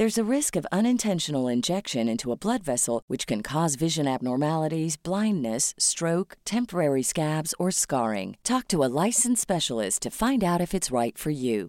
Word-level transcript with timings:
There's 0.00 0.24
a 0.26 0.36
risk 0.36 0.56
of 0.56 0.66
unintentional 0.72 1.52
injection 1.52 2.08
into 2.08 2.32
a 2.32 2.36
blood 2.36 2.62
vessel, 2.64 3.02
which 3.08 3.26
can 3.26 3.42
cause 3.42 3.76
vision 3.76 4.08
abnormalities, 4.08 4.96
blindness, 4.96 5.74
stroke, 5.78 6.36
temporary 6.44 7.02
scabs, 7.02 7.54
or 7.58 7.70
scarring. 7.70 8.36
Talk 8.42 8.66
to 8.68 8.82
a 8.82 8.88
licensed 9.04 9.42
specialist 9.42 10.00
to 10.02 10.10
find 10.10 10.42
out 10.42 10.60
if 10.60 10.74
it's 10.74 10.90
right 10.90 11.18
for 11.18 11.30
you. 11.30 11.68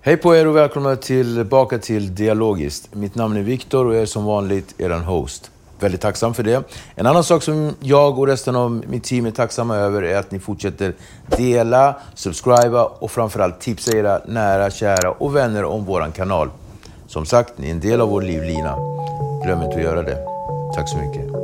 Hej 0.00 0.16
på 0.16 0.34
er 0.34 0.46
och 0.46 0.56
välkomna 0.56 0.96
tillbaka 0.96 1.78
till 1.78 2.14
Dialogiskt. 2.14 2.94
Mitt 2.94 3.14
namn 3.14 3.36
är 3.36 3.42
Viktor 3.42 3.86
och 3.86 3.94
jag 3.94 4.02
är 4.02 4.06
som 4.06 4.24
vanligt 4.24 4.80
er 4.80 4.90
host. 4.90 5.50
Väldigt 5.84 6.00
tacksam 6.00 6.34
för 6.34 6.42
det. 6.42 6.64
En 6.94 7.06
annan 7.06 7.24
sak 7.24 7.42
som 7.42 7.74
jag 7.80 8.18
och 8.18 8.26
resten 8.26 8.56
av 8.56 8.84
mitt 8.88 9.04
team 9.04 9.26
är 9.26 9.30
tacksamma 9.30 9.76
över 9.76 10.02
är 10.02 10.16
att 10.16 10.30
ni 10.30 10.38
fortsätter 10.38 10.94
dela, 11.36 11.96
subscriba 12.14 12.84
och 12.84 13.10
framförallt 13.10 13.60
tipsa 13.60 13.96
era 13.96 14.20
nära, 14.26 14.70
kära 14.70 15.10
och 15.10 15.36
vänner 15.36 15.64
om 15.64 15.84
våran 15.84 16.12
kanal. 16.12 16.50
Som 17.06 17.26
sagt, 17.26 17.52
ni 17.56 17.66
är 17.66 17.70
en 17.70 17.80
del 17.80 18.00
av 18.00 18.08
vår 18.08 18.22
livlina. 18.22 18.76
Glöm 19.44 19.62
inte 19.62 19.76
att 19.76 19.82
göra 19.82 20.02
det. 20.02 20.18
Tack 20.74 20.88
så 20.88 20.96
mycket. 20.96 21.43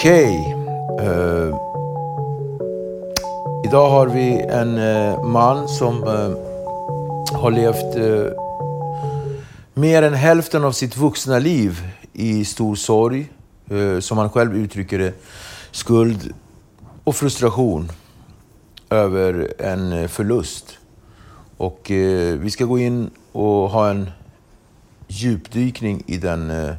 Okej. 0.00 0.56
Eh, 1.00 1.54
idag 3.64 3.90
har 3.90 4.06
vi 4.06 4.40
en 4.40 4.78
uh, 4.78 5.24
man 5.24 5.68
som 5.68 6.02
uh, 6.04 6.36
har 7.32 7.50
levt 7.50 7.96
eh, 7.96 8.32
mer 9.74 10.02
än 10.02 10.14
hälften 10.14 10.64
av 10.64 10.72
sitt 10.72 10.96
vuxna 10.96 11.38
liv 11.38 11.82
i 12.12 12.44
stor 12.44 12.74
sorg, 12.74 13.28
som 14.00 14.18
han 14.18 14.30
själv 14.30 14.56
uttrycker 14.56 14.98
det, 14.98 15.12
skuld 15.70 16.34
och 17.04 17.16
frustration 17.16 17.92
över 18.90 19.52
en 19.58 20.08
förlust. 20.08 20.78
Och 21.56 21.86
vi 22.38 22.50
ska 22.50 22.64
gå 22.64 22.78
in 22.78 23.10
och 23.32 23.70
ha 23.70 23.90
en 23.90 24.10
djupdykning 25.08 26.02
i 26.06 26.16
den 26.16 26.76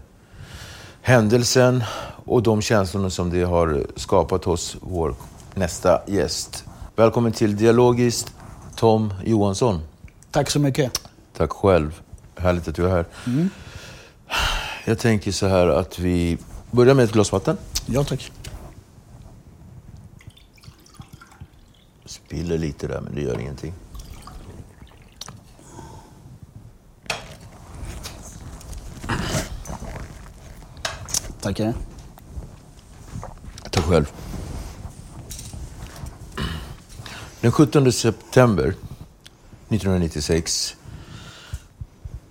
händelsen 1.01 1.83
och 2.25 2.43
de 2.43 2.61
känslorna 2.61 3.09
som 3.09 3.29
det 3.29 3.43
har 3.43 3.85
skapat 3.95 4.45
hos 4.45 4.77
vår 4.81 5.15
nästa 5.55 6.01
gäst. 6.07 6.65
Välkommen 6.95 7.31
till 7.31 7.57
Dialogiskt, 7.57 8.33
Tom 8.75 9.13
Johansson. 9.23 9.79
Tack 10.31 10.49
så 10.49 10.59
mycket. 10.59 11.01
Tack 11.37 11.51
själv. 11.51 12.01
Härligt 12.35 12.67
att 12.67 12.75
du 12.75 12.85
är 12.85 12.89
här. 12.89 13.05
Jag 14.85 14.99
tänker 14.99 15.31
så 15.31 15.47
här 15.47 15.67
att 15.67 15.99
vi 15.99 16.37
börjar 16.71 16.95
med 16.95 17.05
ett 17.05 17.11
glas 17.11 17.31
vatten. 17.31 17.57
Ja, 17.85 18.03
tack. 18.03 18.31
Spiller 22.05 22.57
lite 22.57 22.87
där, 22.87 23.01
men 23.01 23.15
det 23.15 23.21
gör 23.21 23.39
ingenting. 23.39 23.73
Tackar. 31.41 31.73
Själv. 33.91 34.11
Den 37.41 37.51
17 37.51 37.91
september 37.91 38.67
1996 39.69 40.75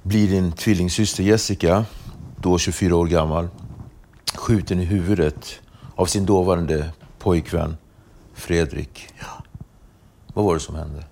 blir 0.02 0.28
din 0.28 0.52
tvillingsyster 0.52 1.22
Jessica, 1.22 1.84
då 2.36 2.58
24 2.58 2.96
år 2.96 3.06
gammal, 3.06 3.48
skjuten 4.34 4.80
i 4.80 4.84
huvudet 4.84 5.60
av 5.94 6.06
sin 6.06 6.26
dåvarande 6.26 6.90
pojkvän 7.18 7.76
Fredrik. 8.34 9.08
Vad 10.34 10.44
var 10.44 10.54
det 10.54 10.60
som 10.60 10.74
hände? 10.74 11.04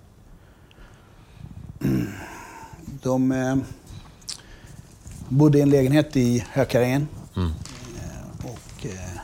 De 3.03 3.31
eh, 3.31 3.57
bodde 5.27 5.57
i 5.57 5.61
en 5.61 5.69
lägenhet 5.69 6.15
i 6.15 6.45
Hökarängen. 6.51 7.07
Mm. 7.35 7.49
Eh, 7.97 8.45
och 8.45 8.85
eh, 8.85 9.18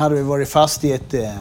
hade 0.00 0.22
varit 0.22 0.48
fast 0.48 0.84
i 0.84 0.92
ett, 0.92 1.14
eh, 1.14 1.40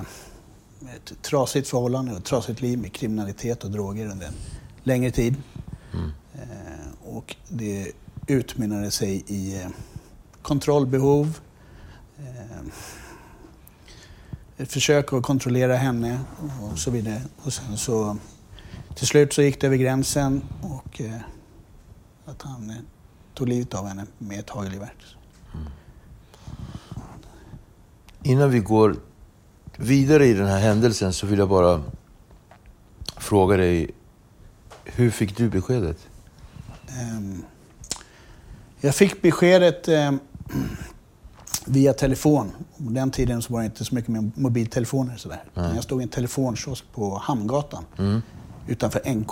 ett 0.96 1.22
trasigt 1.22 1.68
förhållande 1.68 2.12
och 2.12 2.18
ett 2.18 2.26
trasigt 2.26 2.62
liv 2.62 2.80
med 2.80 2.94
kriminalitet 2.94 3.64
och 3.64 3.72
droger 3.72 4.08
under 4.08 4.28
en 4.28 4.34
längre 4.84 5.12
tid. 5.12 5.36
Mm. 5.94 6.12
Eh, 6.34 7.16
och 7.16 7.36
det 7.48 7.92
utmynnade 8.28 8.92
sig 8.92 9.24
i 9.28 9.62
eh, 9.62 9.68
kontrollbehov, 10.42 11.40
eh, 12.18 12.68
ett 14.58 14.72
försök 14.72 15.14
att 15.14 15.24
kontrollera 15.24 15.76
henne 15.76 16.20
och 16.62 16.80
så 16.80 16.92
vidare. 16.92 17.22
Och 17.44 17.54
sen 17.54 17.78
så 17.78 18.18
till 18.96 19.08
slut 19.08 19.34
så 19.34 19.42
gick 19.42 19.62
det 19.62 19.68
över 19.68 19.78
gränsen 19.78 20.42
och 20.62 21.02
att 22.26 22.42
han 22.42 22.74
tog 23.34 23.48
livet 23.48 23.74
av 23.74 23.88
henne 23.88 24.06
med 24.18 24.40
ett 24.40 24.50
hagelgevär. 24.50 24.94
Innan 28.24 28.50
vi 28.52 28.60
går 28.60 28.96
vidare 29.78 30.26
i 30.26 30.34
den 30.34 30.48
här 30.48 30.60
händelsen 30.60 31.14
så 31.14 31.28
vill 31.28 31.40
jag 31.40 31.50
bara 31.50 31.84
fråga 33.18 33.58
dig, 33.58 33.92
hur 34.86 35.12
fick 35.12 35.38
du 35.38 35.50
beskedet? 35.50 35.98
Ehm, 37.00 37.44
Jag 38.82 38.96
fick 38.96 39.22
beskedet 39.22 39.88
ehm, 39.88 40.20
via 41.66 41.94
telefon. 41.94 42.52
På 42.78 42.84
den 42.92 43.12
tiden 43.12 43.42
så 43.42 43.54
var 43.54 43.60
det 43.60 43.66
inte 43.66 43.86
så 43.86 43.96
mycket 43.96 44.10
med 44.10 44.32
mobiltelefoner. 44.36 45.18
Sådär. 45.18 45.44
Mm. 45.56 45.76
Jag 45.76 45.84
stod 45.84 46.02
i 46.02 46.04
en 46.04 46.10
telefonkiosk 46.10 46.86
på 46.94 47.18
Hamngatan 47.24 47.86
mm. 47.98 48.22
utanför 48.68 49.14
NK. 49.14 49.32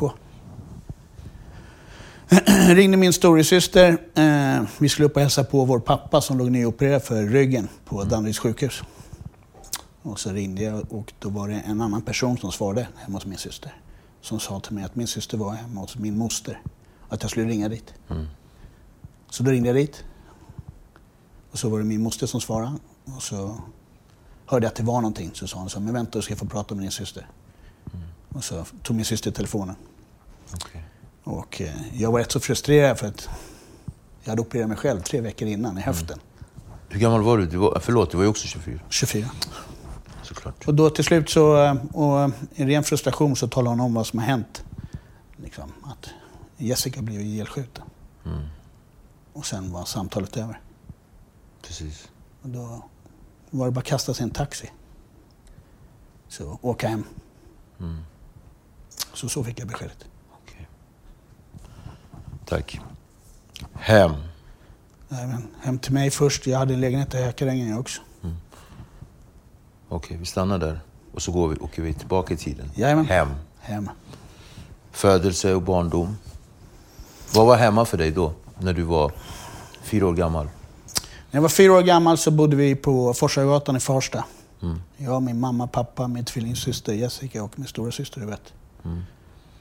ringde 2.75 2.97
min 2.97 3.13
storasyster. 3.13 3.97
Eh, 4.15 4.67
vi 4.79 4.89
skulle 4.89 5.05
upp 5.05 5.15
och 5.15 5.21
hälsa 5.21 5.43
på 5.43 5.65
vår 5.65 5.79
pappa 5.79 6.21
som 6.21 6.37
låg 6.37 6.51
nyopererad 6.51 7.03
för 7.03 7.23
ryggen 7.23 7.67
på. 7.85 8.03
Danderyds 8.03 8.39
sjukhus. 8.39 8.83
Och 10.01 10.19
så 10.19 10.31
ringde 10.31 10.63
jag 10.63 10.93
och 10.93 11.13
då 11.19 11.29
var 11.29 11.47
det 11.47 11.55
en 11.55 11.81
annan 11.81 12.01
person 12.01 12.37
som 12.37 12.51
svarade 12.51 12.87
hemma 12.95 13.17
hos 13.17 13.25
min 13.25 13.37
syster. 13.37 13.73
Som 14.21 14.39
sa 14.39 14.59
till 14.59 14.73
mig 14.73 14.83
att 14.83 14.95
min 14.95 15.07
syster 15.07 15.37
var 15.37 15.53
hemma 15.53 15.81
hos 15.81 15.97
min 15.97 16.17
moster. 16.17 16.61
Att 17.09 17.21
jag 17.21 17.31
skulle 17.31 17.47
ringa 17.47 17.69
dit. 17.69 17.93
Mm. 18.09 18.25
Så 19.29 19.43
då 19.43 19.51
ringde 19.51 19.69
jag 19.69 19.75
dit. 19.75 20.03
Och 21.51 21.59
så 21.59 21.69
var 21.69 21.79
det 21.79 21.85
min 21.85 22.01
moster 22.01 22.27
som 22.27 22.41
svarade. 22.41 22.71
Och 23.15 23.23
så 23.23 23.61
hörde 24.45 24.65
jag 24.65 24.71
att 24.71 24.75
det 24.75 24.83
var 24.83 25.01
någonting. 25.01 25.31
Så 25.33 25.47
sa 25.47 25.59
hon 25.59 25.69
så 25.69 25.79
men 25.79 25.93
vänta, 25.93 26.19
du 26.19 26.21
ska 26.21 26.35
få 26.35 26.45
prata 26.45 26.75
med 26.75 26.83
din 26.83 26.91
syster. 26.91 27.27
Mm. 27.93 28.05
Och 28.29 28.43
så 28.43 28.65
tog 28.83 28.95
min 28.95 29.05
syster 29.05 29.31
telefonen. 29.31 29.75
Okay. 30.53 30.81
Och 31.27 31.61
eh, 31.61 31.73
jag 31.93 32.11
var 32.11 32.19
rätt 32.19 32.31
så 32.31 32.39
frustrerad 32.39 32.99
för 32.99 33.07
att 33.07 33.29
jag 34.23 34.29
hade 34.29 34.41
opererat 34.41 34.67
mig 34.67 34.77
själv 34.77 35.01
tre 35.01 35.21
veckor 35.21 35.47
innan 35.47 35.71
i 35.71 35.81
mm. 35.81 35.83
höften. 35.83 36.19
Mm. 36.19 36.79
Hur 36.89 36.99
gammal 36.99 37.21
var 37.21 37.37
du? 37.37 37.45
du 37.45 37.57
var, 37.57 37.79
förlåt, 37.81 38.11
du 38.11 38.17
var 38.17 38.23
ju 38.23 38.29
också 38.29 38.47
24. 38.47 38.79
24. 38.89 39.29
Såklart. 40.23 40.67
Och 40.67 40.73
då 40.73 40.89
till 40.89 41.03
slut 41.03 41.29
så, 41.29 41.63
eh, 41.63 41.75
och 41.93 42.31
i 42.55 42.65
ren 42.65 42.83
frustration 42.83 43.35
så 43.35 43.47
talade 43.47 43.69
hon 43.69 43.79
om 43.79 43.93
vad 43.93 44.07
som 44.07 44.19
har 44.19 44.25
hänt. 44.25 44.63
Liksom, 45.37 45.73
att 45.83 46.09
Jessica 46.57 47.01
blev 47.01 47.21
ihjälskjuten. 47.21 47.83
Mm. 48.25 48.43
Och 49.33 49.45
sen 49.45 49.71
var 49.71 49.85
samtalet 49.85 50.37
över. 50.37 50.61
Precis. 51.61 52.09
Och 52.41 52.49
då 52.49 52.85
var 53.49 53.65
det 53.65 53.71
bara 53.71 53.79
att 53.79 53.85
kasta 53.85 54.13
sig 54.13 54.23
i 54.23 54.27
en 54.27 54.29
taxi. 54.29 54.71
Så 56.27 56.59
åka 56.61 56.87
hem. 56.87 57.03
Mm. 57.79 57.97
Så 59.13 59.29
så 59.29 59.43
fick 59.43 59.59
jag 59.59 59.67
beskedet. 59.67 60.05
Tack. 62.49 62.79
Hem. 63.73 64.11
Nej, 65.09 65.27
men 65.27 65.47
hem 65.61 65.79
till 65.79 65.93
mig 65.93 66.11
först. 66.11 66.47
Jag 66.47 66.59
hade 66.59 66.73
en 66.73 66.81
lägenhet 66.81 67.13
i 67.13 67.17
Hökarängen 67.17 67.77
också. 67.77 68.01
Mm. 68.23 68.35
Okej, 69.89 69.97
okay, 69.97 70.17
vi 70.17 70.25
stannar 70.25 70.57
där. 70.57 70.79
Och 71.13 71.21
så 71.21 71.31
går 71.31 71.47
vi, 71.47 71.55
åker 71.55 71.81
vi 71.81 71.93
tillbaka 71.93 72.33
i 72.33 72.37
tiden. 72.37 72.71
Jajamän. 72.75 73.05
Hem. 73.05 73.29
Hem. 73.59 73.89
Födelse 74.91 75.53
och 75.53 75.61
barndom. 75.61 76.17
Vad 77.33 77.45
var 77.45 77.55
hemma 77.55 77.85
för 77.85 77.97
dig 77.97 78.11
då, 78.11 78.33
när 78.59 78.73
du 78.73 78.83
var 78.83 79.11
fyra 79.83 80.07
år 80.07 80.13
gammal? 80.13 80.45
När 80.45 80.51
jag 81.31 81.41
var 81.41 81.49
fyra 81.49 81.73
år 81.73 81.81
gammal 81.81 82.17
så 82.17 82.31
bodde 82.31 82.55
vi 82.55 82.75
på 82.75 83.13
Forsagatan 83.13 83.75
i 83.75 83.79
Farsta. 83.79 84.23
Mm. 84.61 84.81
Jag, 84.97 85.23
min 85.23 85.39
mamma, 85.39 85.67
pappa, 85.67 86.07
min 86.07 86.25
tvillingsyster 86.25 86.93
Jessica 86.93 87.43
och 87.43 87.59
min 87.59 87.67
stora 87.67 87.91
syster 87.91 88.21
Yvette. 88.21 88.51
Mm. 88.85 89.03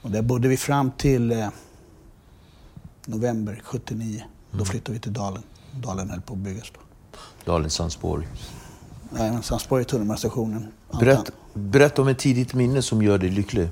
Och 0.01 0.11
där 0.11 0.21
bodde 0.21 0.47
vi 0.47 0.57
fram 0.57 0.91
till 0.91 1.31
eh, 1.31 1.47
november 3.07 3.61
79. 3.63 4.15
Mm. 4.15 4.27
Då 4.51 4.65
flyttade 4.65 4.93
vi 4.93 4.99
till 4.99 5.13
Dalen. 5.13 5.43
Dalen 5.71 6.09
höll 6.09 6.21
på 6.21 6.33
att 6.33 6.39
byggas 6.39 6.71
då. 6.73 6.79
Dalen, 7.51 7.69
Sandsborg. 7.69 8.27
Nej, 9.09 9.37
Sandsborg 9.43 9.81
är 9.81 9.85
tunnelbanestationen. 9.85 10.67
Berätt, 10.99 11.31
berätta 11.53 12.01
om 12.01 12.07
ett 12.07 12.19
tidigt 12.19 12.53
minne 12.53 12.81
som 12.81 13.01
gör 13.01 13.17
dig 13.17 13.29
lycklig. 13.29 13.69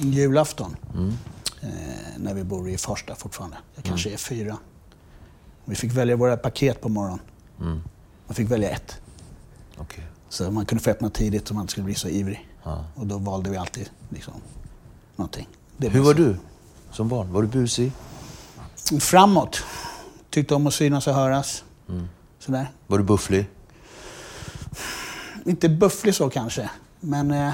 Julafton. 0.00 0.76
Mm. 0.94 1.12
Eh, 1.60 1.68
när 2.18 2.34
vi 2.34 2.44
bor 2.44 2.68
i 2.68 2.78
Farsta 2.78 3.14
fortfarande. 3.14 3.56
Jag 3.74 3.84
kanske 3.84 4.08
mm. 4.08 4.14
är 4.14 4.18
fyra. 4.18 4.56
Vi 5.64 5.74
fick 5.74 5.92
välja 5.92 6.16
våra 6.16 6.36
paket 6.36 6.80
på 6.80 6.88
morgonen. 6.88 7.20
Mm. 7.60 7.80
Man 8.26 8.34
fick 8.34 8.50
välja 8.50 8.70
ett. 8.70 9.00
Okay. 9.78 10.04
Så 10.28 10.50
man 10.50 10.66
kunde 10.66 10.84
få 10.84 10.90
öppna 10.90 11.10
tidigt 11.10 11.48
så 11.48 11.54
man 11.54 11.60
inte 11.60 11.70
skulle 11.70 11.84
bli 11.84 11.94
så 11.94 12.08
ivrig. 12.08 12.48
Ja. 12.62 12.84
Och 12.94 13.06
då 13.06 13.18
valde 13.18 13.50
vi 13.50 13.56
alltid 13.56 13.90
liksom, 14.08 14.34
någonting. 15.16 15.48
Hur 15.78 16.00
var 16.00 16.14
du 16.14 16.36
som 16.90 17.08
barn? 17.08 17.32
Var 17.32 17.42
du 17.42 17.48
busig? 17.48 17.92
Framåt. 19.00 19.64
Tyckte 20.30 20.54
om 20.54 20.66
att 20.66 20.74
synas 20.74 21.06
och 21.06 21.14
höras. 21.14 21.64
Mm. 21.88 22.08
Sådär. 22.38 22.70
Var 22.86 22.98
du 22.98 23.04
bufflig? 23.04 23.48
Inte 25.44 25.68
bufflig 25.68 26.14
så 26.14 26.30
kanske, 26.30 26.70
men, 27.00 27.30
eh, 27.30 27.52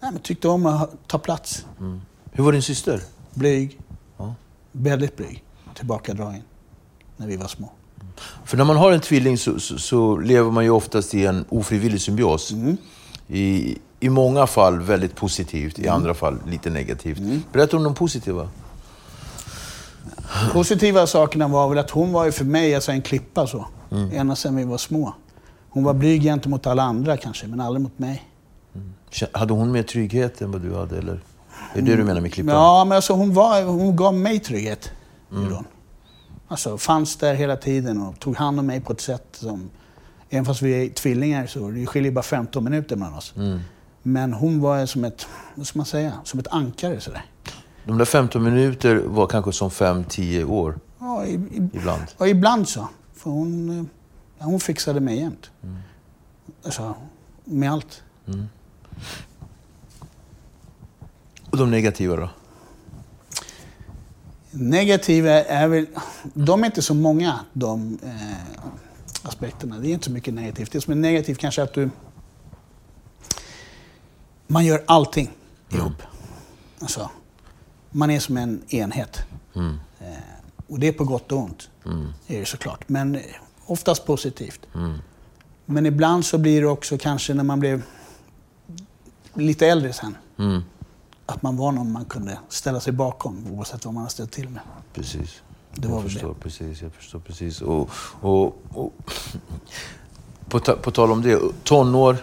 nej, 0.00 0.12
men 0.12 0.18
tyckte 0.18 0.48
om 0.48 0.66
att 0.66 1.08
ta 1.08 1.18
plats. 1.18 1.66
Mm. 1.80 2.00
Hur 2.32 2.44
var 2.44 2.52
din 2.52 2.62
syster? 2.62 3.02
Blyg. 3.34 3.80
Ja. 4.16 4.34
Väldigt 4.72 5.16
blyg. 5.16 5.44
Tillbakadragen 5.74 6.42
när 7.16 7.26
vi 7.26 7.36
var 7.36 7.48
små. 7.48 7.72
För 8.44 8.56
när 8.56 8.64
man 8.64 8.76
har 8.76 8.92
en 8.92 9.00
tvilling 9.00 9.38
så, 9.38 9.60
så, 9.60 9.78
så 9.78 10.16
lever 10.16 10.50
man 10.50 10.64
ju 10.64 10.70
oftast 10.70 11.14
i 11.14 11.26
en 11.26 11.44
ofrivillig 11.48 12.00
symbios. 12.00 12.52
Mm. 12.52 12.76
I, 13.28 13.78
I 14.00 14.08
många 14.08 14.46
fall 14.46 14.80
väldigt 14.80 15.16
positivt, 15.16 15.78
i 15.78 15.82
mm. 15.82 15.94
andra 15.94 16.14
fall 16.14 16.38
lite 16.46 16.70
negativt. 16.70 17.18
Mm. 17.18 17.42
Berätta 17.52 17.76
om 17.76 17.82
de 17.82 17.94
positiva. 17.94 18.48
Positiva 20.52 21.06
sakerna 21.06 21.48
var 21.48 21.68
väl 21.68 21.78
att 21.78 21.90
hon 21.90 22.12
var 22.12 22.24
ju 22.24 22.32
för 22.32 22.44
mig 22.44 22.74
alltså 22.74 22.92
en 22.92 23.02
klippa 23.02 23.46
så. 23.46 23.66
Mm. 23.90 24.10
Ända 24.12 24.36
sedan 24.36 24.56
vi 24.56 24.64
var 24.64 24.78
små. 24.78 25.14
Hon 25.68 25.84
var 25.84 25.94
blyg 25.94 26.22
gentemot 26.22 26.66
alla 26.66 26.82
andra 26.82 27.16
kanske, 27.16 27.46
men 27.46 27.60
aldrig 27.60 27.82
mot 27.82 27.98
mig. 27.98 28.22
Mm. 28.74 28.92
Hade 29.32 29.52
hon 29.52 29.72
mer 29.72 29.82
trygghet 29.82 30.40
än 30.40 30.52
vad 30.52 30.60
du 30.60 30.74
hade? 30.74 30.98
Eller? 30.98 31.12
Är 31.12 31.20
det 31.74 31.80
det 31.80 31.96
du 31.96 32.04
menar 32.04 32.20
med 32.20 32.32
klippan? 32.32 32.54
Ja, 32.54 32.84
men 32.84 32.96
alltså 32.96 33.12
hon, 33.12 33.34
var, 33.34 33.62
hon 33.62 33.96
gav 33.96 34.14
mig 34.14 34.40
trygghet. 34.40 34.90
Mm. 35.32 35.64
Alltså 36.48 36.78
fanns 36.78 37.16
där 37.16 37.34
hela 37.34 37.56
tiden 37.56 38.02
och 38.02 38.18
tog 38.18 38.36
hand 38.36 38.58
om 38.58 38.66
mig 38.66 38.80
på 38.80 38.92
ett 38.92 39.00
sätt 39.00 39.26
som... 39.32 39.70
Även 40.30 40.44
fast 40.44 40.62
vi 40.62 40.86
är 40.86 40.90
tvillingar 40.90 41.46
så 41.46 41.70
det 41.70 41.86
skiljer 41.86 42.12
bara 42.12 42.22
15 42.22 42.64
minuter 42.64 42.96
mellan 42.96 43.14
oss. 43.14 43.34
Mm. 43.36 43.60
Men 44.02 44.32
hon 44.32 44.60
var 44.60 44.86
som 44.86 45.04
ett, 45.04 45.26
vad 45.54 45.66
ska 45.66 45.78
man 45.78 45.86
säga, 45.86 46.12
som 46.24 46.40
ett 46.40 46.48
ankare 46.48 47.00
sådär. 47.00 47.24
De 47.84 47.98
där 47.98 48.04
15 48.04 48.42
minuter 48.42 48.96
var 48.96 49.26
kanske 49.26 49.52
som 49.52 49.70
5-10 49.70 50.44
år? 50.44 50.78
Ja, 50.98 51.26
i, 51.26 51.34
i, 51.34 51.68
ibland. 51.72 52.02
Ja, 52.18 52.26
ibland 52.26 52.68
så. 52.68 52.88
För 53.14 53.30
hon, 53.30 53.88
ja, 54.38 54.44
hon 54.44 54.60
fixade 54.60 55.00
mig 55.00 55.18
jämt. 55.18 55.50
Mm. 55.62 55.76
Alltså, 56.64 56.94
med 57.44 57.72
allt. 57.72 58.02
Mm. 58.26 58.48
Och 61.50 61.58
de 61.58 61.70
negativa 61.70 62.16
då? 62.16 62.30
Negativa 64.50 65.30
är 65.30 65.68
väl... 65.68 65.86
De 66.34 66.62
är 66.62 66.66
inte 66.66 66.82
så 66.82 66.94
många, 66.94 67.40
de 67.52 67.98
eh, 68.02 68.62
aspekterna. 69.22 69.78
Det 69.78 69.88
är 69.88 69.92
inte 69.92 70.04
så 70.04 70.10
mycket 70.10 70.34
negativt. 70.34 70.72
Det 70.72 70.80
som 70.80 70.92
är 70.92 70.96
negativt 70.96 71.38
kanske 71.38 71.62
är 71.62 71.64
att 71.64 71.74
du... 71.74 71.90
Man 74.46 74.64
gör 74.64 74.82
allting 74.86 75.30
ihop. 75.70 75.86
Mm. 75.86 75.94
Alltså, 76.80 77.10
man 77.92 78.10
är 78.10 78.20
som 78.20 78.36
en 78.36 78.62
enhet. 78.68 79.18
Mm. 79.54 79.80
Eh, 80.00 80.06
och 80.68 80.78
det 80.78 80.88
är 80.88 80.92
på 80.92 81.04
gott 81.04 81.32
och 81.32 81.38
ont, 81.38 81.68
mm. 81.84 82.12
är 82.26 82.40
det 82.40 82.46
såklart. 82.46 82.88
Men 82.88 83.18
oftast 83.66 84.06
positivt. 84.06 84.60
Mm. 84.74 84.98
Men 85.66 85.86
ibland 85.86 86.24
så 86.24 86.38
blir 86.38 86.60
det 86.60 86.66
också 86.66 86.98
kanske 86.98 87.34
när 87.34 87.44
man 87.44 87.60
blev 87.60 87.82
lite 89.34 89.66
äldre 89.66 89.92
sen. 89.92 90.16
Mm 90.38 90.62
att 91.26 91.42
man 91.42 91.56
var 91.56 91.72
någon 91.72 91.92
man 91.92 92.04
kunde 92.04 92.38
ställa 92.48 92.80
sig 92.80 92.92
bakom 92.92 93.46
oavsett 93.50 93.84
vad 93.84 93.94
man 93.94 94.02
har 94.02 94.10
ställt 94.10 94.32
till 94.32 94.48
med. 94.48 94.62
Precis. 94.94 95.42
Det 95.74 95.88
var 95.88 95.94
jag 95.94 96.04
förstår 96.04 96.28
det. 96.28 96.34
precis. 96.40 96.82
Jag 96.82 96.92
förstår 96.92 97.18
precis. 97.18 97.60
Och, 97.60 97.90
och, 98.20 98.58
och 98.70 98.92
på, 100.48 100.60
ta, 100.60 100.76
på 100.76 100.90
tal 100.90 101.12
om 101.12 101.22
det, 101.22 101.40
tonår. 101.64 102.16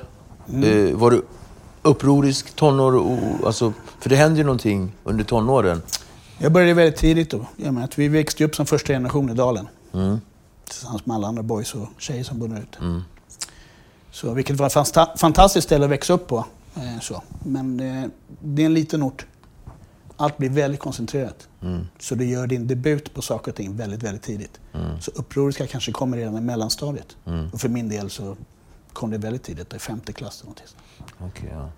Mm. 0.49 0.87
Eh, 0.87 0.95
var 0.95 1.11
du 1.11 1.25
upprorisk 1.81 2.55
tonår? 2.55 2.95
Och, 2.95 3.47
alltså, 3.47 3.73
för 3.99 4.09
det 4.09 4.15
hände 4.15 4.37
ju 4.37 4.43
någonting 4.43 4.91
under 5.03 5.23
tonåren. 5.23 5.81
Jag 6.37 6.51
började 6.51 6.73
väldigt 6.73 6.99
tidigt 6.99 7.31
då. 7.31 7.45
Jag 7.57 7.73
menar, 7.73 7.85
att 7.87 7.99
vi 7.99 8.07
växte 8.07 8.43
upp 8.43 8.55
som 8.55 8.65
första 8.65 8.93
generation 8.93 9.29
i 9.29 9.33
Dalen. 9.33 9.67
Mm. 9.93 10.21
Tillsammans 10.65 11.05
med 11.05 11.15
alla 11.15 11.27
andra 11.27 11.43
boys 11.43 11.73
och 11.73 11.87
tjejer 11.97 12.23
som 12.23 12.39
bodde 12.39 12.59
ute. 12.59 12.79
Mm. 12.79 13.01
Så, 14.11 14.33
vilket 14.33 14.57
var 14.57 14.67
ett 14.67 15.19
fantastiskt 15.19 15.67
ställe 15.67 15.85
att 15.85 15.91
växa 15.91 16.13
upp 16.13 16.27
på. 16.27 16.45
Eh, 16.75 16.99
så. 17.01 17.23
Men 17.43 17.79
eh, 17.79 18.09
det 18.41 18.61
är 18.61 18.65
en 18.65 18.73
liten 18.73 19.03
ort. 19.03 19.25
Allt 20.17 20.37
blir 20.37 20.49
väldigt 20.49 20.79
koncentrerat. 20.79 21.47
Mm. 21.61 21.87
Så 21.99 22.15
du 22.15 22.25
gör 22.25 22.47
din 22.47 22.67
debut 22.67 23.13
på 23.13 23.21
saker 23.21 23.51
och 23.51 23.55
ting 23.55 23.77
väldigt, 23.77 24.03
väldigt 24.03 24.23
tidigt. 24.23 24.59
Mm. 24.73 25.01
Så 25.01 25.11
upproriska 25.15 25.67
kanske 25.67 25.91
kommer 25.91 26.17
redan 26.17 26.37
i 26.37 26.41
mellanstadiet. 26.41 27.17
Mm. 27.25 27.49
Och 27.53 27.61
för 27.61 27.69
min 27.69 27.89
del 27.89 28.09
så 28.09 28.37
kom 28.93 29.11
det 29.11 29.17
väldigt 29.17 29.43
tidigt, 29.43 29.73
i 29.73 29.79
femte 29.79 30.13
klass. 30.13 30.43
Okay, 31.27 31.49
ja. 31.51 31.69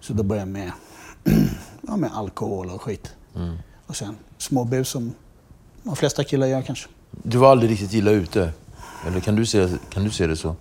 Så 0.00 0.12
då 0.12 0.22
började 0.22 0.50
jag 0.50 0.52
med, 0.52 0.72
ja, 1.88 1.96
med 1.96 2.10
alkohol 2.14 2.70
och 2.70 2.82
skit. 2.82 3.14
Mm. 3.36 3.56
Och 3.86 3.96
sen 3.96 4.16
småbus 4.38 4.88
som 4.88 5.14
de 5.82 5.96
flesta 5.96 6.24
killar 6.24 6.46
gör 6.46 6.62
kanske. 6.62 6.88
Du 7.10 7.38
var 7.38 7.50
aldrig 7.50 7.70
riktigt 7.70 7.92
illa 7.92 8.10
ute? 8.10 8.52
Eller 9.06 9.20
kan 9.20 9.36
du 9.36 9.46
se, 9.46 9.68
kan 9.90 10.04
du 10.04 10.10
se 10.10 10.26
det 10.26 10.36
så? 10.36 10.56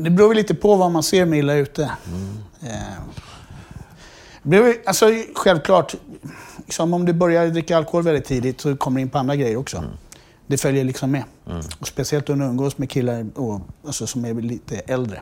Det 0.00 0.10
beror 0.10 0.34
lite 0.34 0.54
på 0.54 0.76
vad 0.76 0.90
man 0.90 1.02
ser 1.02 1.26
med 1.26 1.38
illa 1.38 1.54
ute. 1.54 1.90
Mm. 2.06 2.36
Eh, 4.52 4.74
alltså, 4.86 5.06
självklart, 5.34 5.94
liksom, 6.56 6.94
om 6.94 7.04
du 7.04 7.12
börjar 7.12 7.48
dricka 7.48 7.76
alkohol 7.76 8.02
väldigt 8.02 8.24
tidigt 8.24 8.60
så 8.60 8.76
kommer 8.76 8.96
du 8.96 9.02
in 9.02 9.10
på 9.10 9.18
andra 9.18 9.36
grejer 9.36 9.56
också. 9.56 9.76
Mm. 9.76 9.90
Det 10.46 10.58
följer 10.58 10.84
liksom 10.84 11.10
med. 11.10 11.24
Och 11.78 11.86
speciellt 11.86 12.30
om 12.30 12.38
du 12.38 12.44
umgås 12.44 12.78
med 12.78 12.90
killar 12.90 13.26
och, 13.34 13.60
alltså, 13.86 14.06
som 14.06 14.24
är 14.24 14.34
lite 14.34 14.78
äldre. 14.78 15.20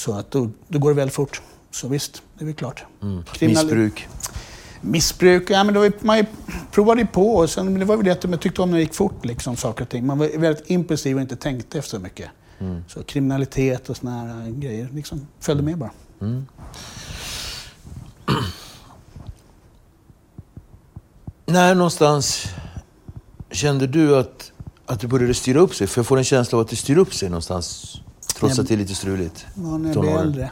Så 0.00 0.12
att 0.12 0.30
då, 0.30 0.50
då 0.68 0.78
går 0.78 0.90
det 0.90 0.96
väldigt 0.96 1.14
fort. 1.14 1.42
Så 1.70 1.88
visst, 1.88 2.22
det 2.38 2.44
är 2.44 2.46
väl 2.46 2.54
klart. 2.54 2.84
Kriminali- 3.00 3.46
Missbruk. 3.48 4.08
Missbruk, 4.80 5.50
ja 5.50 5.64
men 5.64 5.74
ju, 5.82 5.92
man 6.00 6.24
provade 6.72 7.00
ju 7.00 7.06
på 7.06 7.34
och 7.36 7.50
sen, 7.50 7.78
det 7.78 7.84
var 7.84 7.96
väl 7.96 8.04
det 8.04 8.10
att 8.12 8.24
jag 8.24 8.40
tyckte 8.40 8.62
om 8.62 8.70
när 8.70 8.76
det 8.76 8.82
gick 8.82 8.94
fort, 8.94 9.24
liksom, 9.24 9.56
saker 9.56 9.82
och 9.84 9.88
ting. 9.88 10.06
Man 10.06 10.18
var 10.18 10.38
väldigt 10.38 10.70
impulsiv 10.70 11.16
och 11.16 11.22
inte 11.22 11.36
tänkte 11.36 11.78
efter 11.78 11.90
så 11.90 11.98
mycket. 11.98 12.28
Så 12.88 13.02
kriminalitet 13.02 13.88
och 13.90 13.96
såna 13.96 14.10
här 14.20 14.46
äh, 14.46 14.48
grejer 14.48 14.88
liksom 14.92 15.26
följde 15.40 15.62
med 15.64 15.78
bara. 15.78 15.90
När 21.46 21.74
någonstans 21.74 22.46
kände 23.50 23.86
du 23.86 24.16
att, 24.16 24.52
att 24.86 25.00
det 25.00 25.06
började 25.06 25.34
styra 25.34 25.60
upp 25.60 25.74
sig? 25.74 25.86
För 25.86 25.98
jag 25.98 26.06
får 26.06 26.18
en 26.18 26.24
känsla 26.24 26.58
av 26.58 26.62
att 26.64 26.70
det 26.70 26.76
styr 26.76 26.98
upp 26.98 27.14
sig 27.14 27.28
någonstans. 27.28 27.96
Trots 28.40 28.58
att 28.58 28.68
det 28.68 28.74
är 28.74 28.78
lite 28.78 28.94
struligt. 28.94 29.46
Ja, 29.54 29.78
när 29.78 29.94
jag 29.94 30.00
blev 30.00 30.16
äldre. 30.16 30.50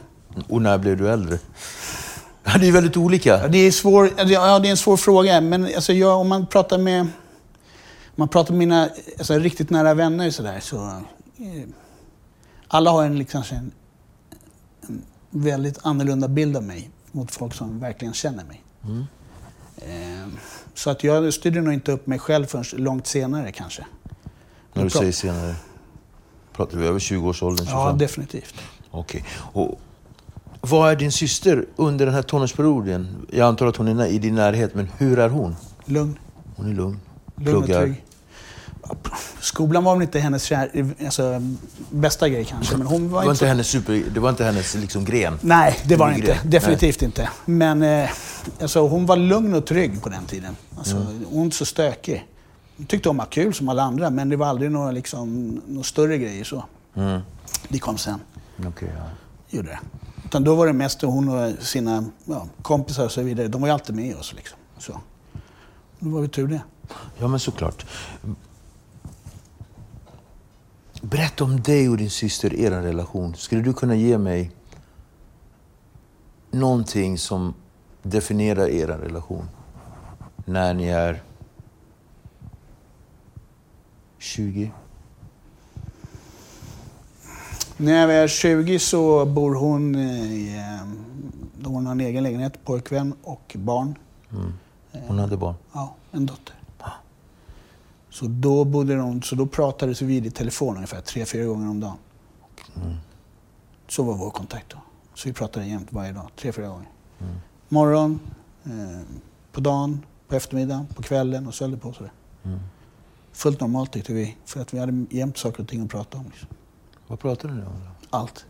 Och 0.48 0.62
när 0.62 0.78
blev 0.78 0.96
du 0.96 1.10
äldre? 1.10 1.38
Ja, 2.44 2.58
det 2.58 2.68
är 2.68 2.72
väldigt 2.72 2.96
olika. 2.96 3.38
Ja, 3.42 3.48
det, 3.48 3.58
är 3.58 3.70
svår, 3.70 4.10
ja, 4.16 4.58
det 4.58 4.68
är 4.68 4.70
en 4.70 4.76
svår 4.76 4.96
fråga, 4.96 5.40
men 5.40 5.64
alltså, 5.64 5.92
jag, 5.92 6.20
om 6.20 6.28
man 6.28 6.46
pratar 6.46 6.78
med, 6.78 7.00
om 7.00 7.08
man 8.14 8.28
pratar 8.28 8.52
med 8.52 8.58
mina 8.58 8.88
alltså, 9.18 9.34
riktigt 9.34 9.70
nära 9.70 9.94
vänner 9.94 10.30
så 10.30 10.42
där, 10.42 10.60
så... 10.60 10.76
Eh, 11.36 11.68
alla 12.68 12.90
har 12.90 13.04
en, 13.04 13.18
liksom, 13.18 13.42
en, 13.50 13.72
en 14.88 15.04
väldigt 15.30 15.78
annorlunda 15.82 16.28
bild 16.28 16.56
av 16.56 16.62
mig 16.62 16.90
mot 17.12 17.30
folk 17.30 17.54
som 17.54 17.80
verkligen 17.80 18.14
känner 18.14 18.44
mig. 18.44 18.62
Eh, 19.76 20.28
så 20.74 20.90
att 20.90 21.04
jag 21.04 21.34
styrde 21.34 21.60
nog 21.60 21.74
inte 21.74 21.92
upp 21.92 22.06
mig 22.06 22.18
själv 22.18 22.46
förrän 22.46 22.64
långt 22.84 23.06
senare 23.06 23.52
kanske. 23.52 23.86
När 24.72 24.84
du 24.84 24.90
säger 24.90 25.12
senare. 25.12 25.54
Pratar 26.58 26.78
vi 26.78 26.86
över 26.86 26.98
20-årsåldern? 26.98 27.66
25? 27.66 27.78
Ja, 27.80 27.92
definitivt. 27.92 28.54
Okej. 28.90 29.24
Och 29.52 29.80
vad 30.60 30.90
är 30.92 30.96
din 30.96 31.12
syster 31.12 31.64
under 31.76 32.06
den 32.06 32.14
här 32.14 32.22
tonårsperioden? 32.22 33.26
Jag 33.32 33.48
antar 33.48 33.66
att 33.66 33.76
hon 33.76 34.00
är 34.00 34.06
i 34.06 34.18
din 34.18 34.34
närhet, 34.34 34.74
men 34.74 34.88
hur 34.98 35.18
är 35.18 35.28
hon? 35.28 35.56
Lugn. 35.84 36.18
Hon 36.56 36.70
är 36.70 36.74
lugn. 36.74 37.00
Lugn 37.36 37.56
och 37.56 37.64
Pluggar. 37.64 37.82
trygg. 37.82 38.04
Skolan 39.40 39.84
var 39.84 39.94
väl 39.94 40.02
inte 40.02 40.18
hennes 40.18 40.44
kär, 40.44 40.70
alltså, 41.04 41.42
bästa 41.90 42.28
grej 42.28 42.44
kanske, 42.44 42.76
men 42.76 42.86
hon 42.86 43.02
Det 43.02 43.08
var, 43.08 43.22
var 43.24 43.30
inte 43.30 43.38
så... 43.38 43.44
hennes, 43.46 43.68
super, 43.68 44.02
det 44.14 44.20
var 44.20 44.30
inte 44.30 44.44
hennes 44.44 44.74
liksom, 44.74 45.04
gren? 45.04 45.38
Nej, 45.40 45.78
det 45.84 45.96
var 45.96 46.08
det 46.10 46.14
inte. 46.16 46.38
Definitivt 46.44 47.02
inte. 47.02 47.28
Men 47.44 47.82
eh, 47.82 48.10
alltså, 48.60 48.88
hon 48.88 49.06
var 49.06 49.16
lugn 49.16 49.54
och 49.54 49.66
trygg 49.66 50.02
på 50.02 50.08
den 50.08 50.24
tiden. 50.26 50.56
Alltså, 50.78 50.96
Mm. 50.96 51.06
Hon 51.28 51.36
var 51.38 51.44
inte 51.44 51.56
så 51.56 51.64
stökig. 51.66 52.26
Tyckte 52.86 53.08
om 53.08 53.20
att 53.20 53.26
ha 53.26 53.30
kul 53.30 53.54
som 53.54 53.68
alla 53.68 53.82
andra, 53.82 54.10
men 54.10 54.28
det 54.28 54.36
var 54.36 54.46
aldrig 54.46 54.70
några, 54.70 54.90
liksom, 54.90 55.48
några 55.66 55.84
större 55.84 56.18
grejer 56.18 56.44
så. 56.44 56.64
Mm. 56.94 57.20
Det 57.68 57.78
kom 57.78 57.98
sen. 57.98 58.20
Okej, 58.66 58.92
ja. 58.96 59.04
Gjorde 59.48 59.68
det. 59.68 59.78
Utan 60.24 60.44
då 60.44 60.54
var 60.54 60.66
det 60.66 60.72
mest 60.72 61.02
hon 61.02 61.28
och 61.28 61.62
sina 61.62 62.04
ja, 62.24 62.46
kompisar 62.62 63.04
och 63.04 63.12
så 63.12 63.22
vidare. 63.22 63.48
De 63.48 63.60
var 63.60 63.68
ju 63.68 63.74
alltid 63.74 63.96
med 63.96 64.16
oss. 64.16 64.34
Liksom. 64.36 64.58
Så. 64.78 65.00
Då 65.98 66.10
var 66.10 66.20
vi 66.20 66.28
tur 66.28 66.48
det. 66.48 66.62
ja, 67.18 67.28
men 67.28 67.40
såklart. 67.40 67.86
Berätta 71.00 71.44
om 71.44 71.60
dig 71.60 71.88
och 71.88 71.96
din 71.96 72.10
syster, 72.10 72.54
er 72.54 72.70
relation. 72.70 73.34
Skulle 73.34 73.62
du 73.62 73.72
kunna 73.72 73.94
ge 73.94 74.18
mig 74.18 74.50
någonting 76.50 77.18
som 77.18 77.54
definierar 78.02 78.68
er 78.68 78.86
relation? 78.86 79.48
När 80.44 80.74
ni 80.74 80.88
är 80.88 81.22
20? 84.18 84.70
När 87.76 87.92
jag 87.92 88.14
är 88.14 88.28
20 88.28 88.78
så 88.78 89.24
bor 89.26 89.54
hon 89.54 89.96
i... 89.96 90.56
eh, 90.56 90.88
Då 91.60 91.70
hon 91.70 91.86
har 91.86 91.92
en 91.92 92.00
egen 92.00 92.22
lägenhet, 92.22 92.64
pojkvän 92.64 93.14
och 93.22 93.56
barn. 93.58 93.94
Hon 95.06 95.18
hade 95.18 95.36
barn. 95.36 95.54
Ja, 95.72 95.94
en 96.12 96.26
dotter. 96.26 96.54
Så 98.10 98.26
då, 98.26 98.64
bodde 98.64 98.96
de, 98.96 99.22
så 99.22 99.34
då 99.34 99.46
pratades 99.46 100.02
vi 100.02 100.16
i 100.16 100.30
telefon 100.30 100.74
ungefär 100.76 101.00
tre, 101.00 101.24
fyra 101.24 101.44
gånger 101.44 101.68
om 101.70 101.80
dagen. 101.80 101.96
Så 103.88 104.02
var 104.02 104.14
vår 104.14 104.30
kontakt 104.30 104.66
då. 104.70 104.76
Så 105.14 105.28
vi 105.28 105.32
pratade 105.34 105.66
jämt 105.66 105.88
varje 105.92 106.12
dag, 106.12 106.28
tre, 106.36 106.52
fyra 106.52 106.68
gånger. 106.68 106.88
Morgon, 107.68 108.20
eh, 108.64 109.00
på 109.52 109.60
dagen, 109.60 110.00
på 110.28 110.34
eftermiddagen, 110.36 110.86
på 110.86 111.02
kvällen 111.02 111.46
och 111.46 111.54
så 111.54 111.64
höll 111.64 111.70
det 111.70 111.76
på 111.76 111.92
sådär. 111.92 112.12
Fullt 113.38 113.60
normalt 113.60 113.92
tyckte 113.92 114.12
vi, 114.12 114.36
för 114.46 114.60
att 114.60 114.74
vi 114.74 114.78
hade 114.78 115.06
jämt 115.10 115.38
saker 115.38 115.62
och 115.62 115.68
ting 115.68 115.82
att 115.84 115.90
prata 115.90 116.18
om. 116.18 116.24
Liksom. 116.30 116.48
Vad 117.06 117.20
pratade 117.20 117.54
ni 117.54 117.60
om? 117.60 117.66
då? 117.72 118.16
Allt. 118.16 118.44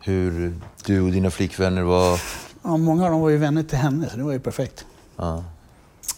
Hur 0.00 0.54
du 0.84 1.00
och 1.00 1.12
dina 1.12 1.30
flickvänner 1.30 1.82
var... 1.82 2.20
Ja, 2.62 2.76
många 2.76 3.04
av 3.04 3.10
dem 3.10 3.20
var 3.20 3.28
ju 3.28 3.36
vänner 3.36 3.62
till 3.62 3.78
henne, 3.78 4.10
så 4.10 4.16
det 4.16 4.22
var 4.22 4.32
ju 4.32 4.40
perfekt. 4.40 4.86
Ja. 5.16 5.44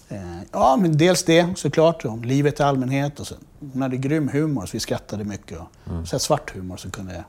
Eh, 0.09 0.19
Ja, 0.53 0.77
men 0.81 0.97
dels 0.99 1.23
det 1.25 1.59
såklart, 1.59 2.05
om 2.05 2.23
livet 2.25 2.61
i 2.61 2.63
allmänhet. 2.63 3.21
Och 3.21 3.27
så. 3.27 3.35
Hon 3.73 3.83
hade 3.83 3.97
grym 3.97 4.29
humor, 4.29 4.67
så 4.67 4.73
vi 4.73 4.81
skrattade 4.81 5.25
mycket. 5.25 5.59
Och 5.59 6.09
så 6.09 6.13
här 6.13 6.19
svart 6.19 6.55
humor 6.57 6.77
så 6.77 6.91
kunde 6.91 7.15
jag 7.15 7.25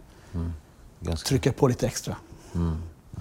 Ganska. 1.00 1.28
trycka 1.28 1.52
på 1.52 1.68
lite 1.68 1.88
extra. 1.88 2.16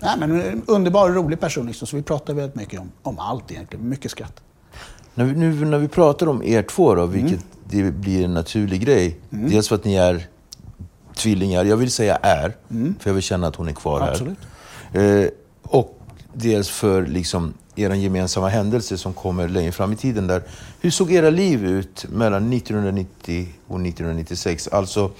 Nej, 0.00 0.14
men 0.18 0.40
en 0.40 0.62
underbar 0.66 1.08
och 1.08 1.14
rolig 1.14 1.40
person, 1.40 1.66
liksom, 1.66 1.86
så 1.86 1.96
vi 1.96 2.02
pratade 2.02 2.34
väldigt 2.40 2.56
mycket 2.56 2.80
om, 2.80 2.90
om 3.02 3.18
allt 3.18 3.50
egentligen. 3.50 3.88
Mycket 3.88 4.10
skratt. 4.10 4.42
När 5.18 5.24
vi, 5.24 5.34
nu 5.34 5.64
när 5.64 5.78
vi 5.78 5.88
pratar 5.88 6.26
om 6.28 6.42
er 6.42 6.62
två 6.62 6.94
då, 6.94 7.06
vilket 7.06 7.40
det 7.64 7.82
blir 7.94 8.24
en 8.24 8.34
naturlig 8.34 8.80
grej. 8.80 9.16
Dels 9.30 9.68
för 9.68 9.74
att 9.74 9.84
ni 9.84 9.94
är 9.94 10.26
tvillingar, 11.16 11.64
jag 11.64 11.76
vill 11.76 11.90
säga 11.90 12.16
är, 12.16 12.56
för 13.00 13.10
jag 13.10 13.14
vill 13.14 13.22
känna 13.22 13.46
att 13.46 13.56
hon 13.56 13.68
är 13.68 13.72
kvar 13.72 14.00
Absolut. 14.00 14.38
här. 14.92 15.22
Eh, 15.22 15.28
och 15.62 16.00
dels 16.32 16.68
för 16.68 17.06
liksom 17.06 17.54
er 17.76 17.90
gemensamma 17.90 18.48
händelse 18.48 18.98
som 18.98 19.12
kommer 19.12 19.48
längre 19.48 19.72
fram 19.72 19.92
i 19.92 19.96
tiden. 19.96 20.26
Där. 20.26 20.42
Hur 20.80 20.90
såg 20.90 21.12
era 21.12 21.30
liv 21.30 21.64
ut 21.64 22.06
mellan 22.08 22.52
1990 22.52 23.48
och 23.66 23.80
1996? 23.80 24.68
Alltså 24.68 25.10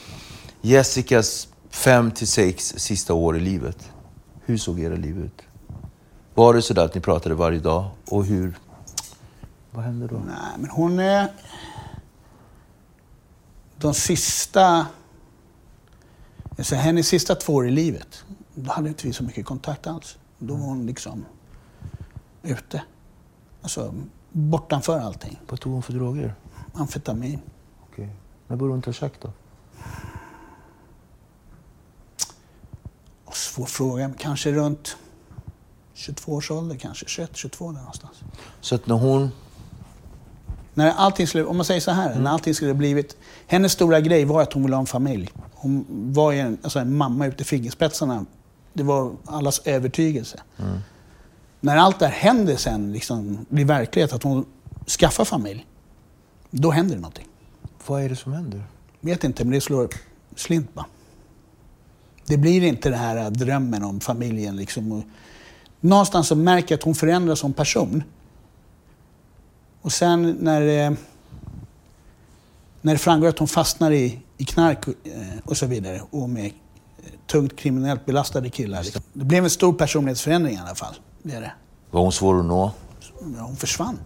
Jessicas 0.61 1.49
fem 1.71 2.11
till 2.11 2.29
sex 2.29 2.75
sista 2.77 3.15
år 3.15 3.37
i 3.37 3.41
livet. 3.41 3.91
Hur 4.45 4.57
såg 4.57 4.81
era 4.81 4.97
liv 4.97 5.19
ut? 5.19 5.43
Var 6.35 6.55
det 6.55 6.63
så 6.63 6.75
där 6.75 6.85
att 6.85 6.95
ni 6.95 7.01
pratade 7.01 7.35
varje 7.35 7.59
dag? 7.59 7.85
Och 8.09 8.25
hur? 8.25 8.55
Vad 9.71 9.85
hände 9.85 10.07
då? 10.07 10.19
Nej, 10.27 10.59
men 10.59 10.71
hon 10.71 10.99
är... 10.99 11.33
De 13.77 13.95
sista... 13.95 14.87
Alltså, 16.59 16.75
hennes 16.75 17.09
sista 17.09 17.35
två 17.35 17.55
år 17.55 17.69
i 17.69 17.71
livet, 17.71 18.25
då 18.55 18.71
hade 18.71 18.89
inte 18.89 19.07
vi 19.07 19.13
så 19.13 19.25
mycket 19.25 19.47
kontakt 19.47 19.87
alls. 19.87 20.19
Då 20.39 20.55
var 20.55 20.67
hon 20.67 20.87
liksom 20.87 21.25
ute. 22.43 22.83
Alltså 23.63 23.95
bortanför 24.33 25.01
allting. 25.01 25.41
Vad 25.49 25.61
tog 25.61 25.73
hon 25.73 25.83
för 25.83 25.93
droger? 25.93 26.35
Amfetamin. 26.75 27.41
Okej. 27.83 28.09
När 28.47 28.57
började 28.57 28.75
hon 28.75 28.83
ta 28.83 28.93
tjack 28.93 29.13
då? 29.21 29.33
Och 33.25 33.37
svår 33.37 33.67
fråga, 33.67 34.15
kanske 34.19 34.53
runt 34.53 34.97
22 35.95 36.33
års 36.33 36.51
ålder, 36.51 36.77
kanske 36.77 37.07
21, 37.09 37.37
22 37.37 37.73
där 37.73 37.79
någonstans. 37.79 38.17
Så 38.61 38.75
att 38.75 38.87
när 38.87 38.95
hon... 38.95 39.31
När 40.79 40.91
allting 40.91 41.27
skulle, 41.27 41.45
om 41.45 41.57
man 41.57 41.67
säger 41.67 41.81
så 41.81 41.91
här, 41.91 42.15
när 42.15 42.31
allting 42.31 42.55
skulle 42.55 42.75
blivit... 42.75 43.17
Hennes 43.47 43.73
stora 43.73 44.01
grej 44.01 44.25
var 44.25 44.43
att 44.43 44.53
hon 44.53 44.63
ville 44.63 44.77
ha 44.77 44.81
en 44.81 44.87
familj. 44.87 45.31
Hon 45.55 45.85
var 45.89 46.33
en, 46.33 46.59
alltså 46.63 46.79
en 46.79 46.97
mamma 46.97 47.27
ute 47.27 47.43
i 47.43 47.45
fingerspetsarna. 47.45 48.27
Det 48.73 48.83
var 48.83 49.13
allas 49.25 49.61
övertygelse. 49.65 50.41
När 51.61 51.77
allt 51.77 51.99
det 51.99 52.07
här 52.07 52.13
händer 52.13 52.57
sen, 52.57 52.93
liksom, 52.93 53.47
blir 53.49 53.65
verklighet, 53.65 54.13
att 54.13 54.23
hon 54.23 54.45
skaffar 54.87 55.25
familj, 55.25 55.67
då 56.51 56.71
händer 56.71 56.95
det 56.95 57.01
någonting. 57.01 57.27
Vad 57.87 58.03
är 58.03 58.09
det 58.09 58.17
som 58.17 58.33
händer? 58.33 58.63
Vet 59.01 59.25
inte, 59.25 59.45
men 59.45 59.53
det 59.53 59.61
slår 59.61 59.89
slint 60.37 60.75
bara. 60.75 60.87
Det 62.27 62.37
blir 62.37 62.65
inte 62.65 62.91
den 62.91 62.99
här 62.99 63.31
drömmen 63.31 63.85
om 63.85 64.01
familjen. 64.01 64.57
Liksom. 64.57 65.03
Någonstans 65.81 66.29
så 66.29 66.35
märker 66.35 66.73
jag 66.73 66.79
att 66.79 66.85
hon 66.85 66.95
förändras 66.95 67.39
som 67.39 67.53
person. 67.53 68.03
Och 69.83 69.93
sen 69.93 70.37
när, 70.41 70.61
det- 70.61 70.97
när 72.81 72.93
det 72.93 72.99
framgår 72.99 73.29
att 73.29 73.39
hon 73.39 73.49
fastnar 73.49 73.91
i, 73.91 74.21
i 74.37 74.45
knark 74.45 74.89
eh, 74.89 74.95
och 75.45 75.57
så 75.57 75.67
vidare 75.67 76.03
och 76.11 76.31
med 76.31 76.47
eh, 76.47 76.53
tungt 77.27 77.57
kriminellt 77.57 78.07
belastade 78.07 78.51
killar. 78.51 78.83
Liksom. 78.83 79.03
Det 79.13 79.25
blev 79.25 79.45
en 79.45 79.51
stor 79.51 79.73
personlighetsförändring 79.73 80.55
i 80.55 80.59
alla 80.59 80.75
fall. 80.75 80.95
Det 81.23 81.33
är 81.35 81.41
det. 81.41 81.53
Var 81.91 82.01
hon 82.01 82.13
svår 82.13 82.39
att 82.39 82.45
nå? 82.45 82.73
Hon 83.39 83.57
försvann. 83.57 83.99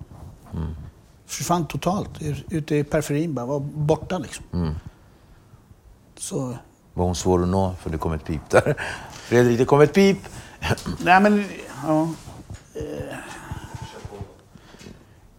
Försvann 1.26 1.66
totalt. 1.66 2.10
Ute 2.50 2.76
i 2.76 2.84
periferin 2.84 3.34
bara, 3.34 3.46
var 3.46 3.60
borta 3.60 4.18
liksom. 4.18 4.44
Så 6.18 6.56
Var 6.94 7.04
hon 7.04 7.14
svår 7.14 7.42
att 7.42 7.48
nå? 7.48 7.74
För 7.80 7.90
det 7.90 7.98
kom 7.98 8.12
ett 8.12 8.24
pip 8.24 8.50
där. 8.50 8.74
Fredrik, 9.12 9.58
det 9.58 9.64
kom 9.64 9.80
ett 9.80 9.94
pip! 9.94 10.18
Nej 11.04 11.20
men, 11.20 11.44
ja. 11.86 12.08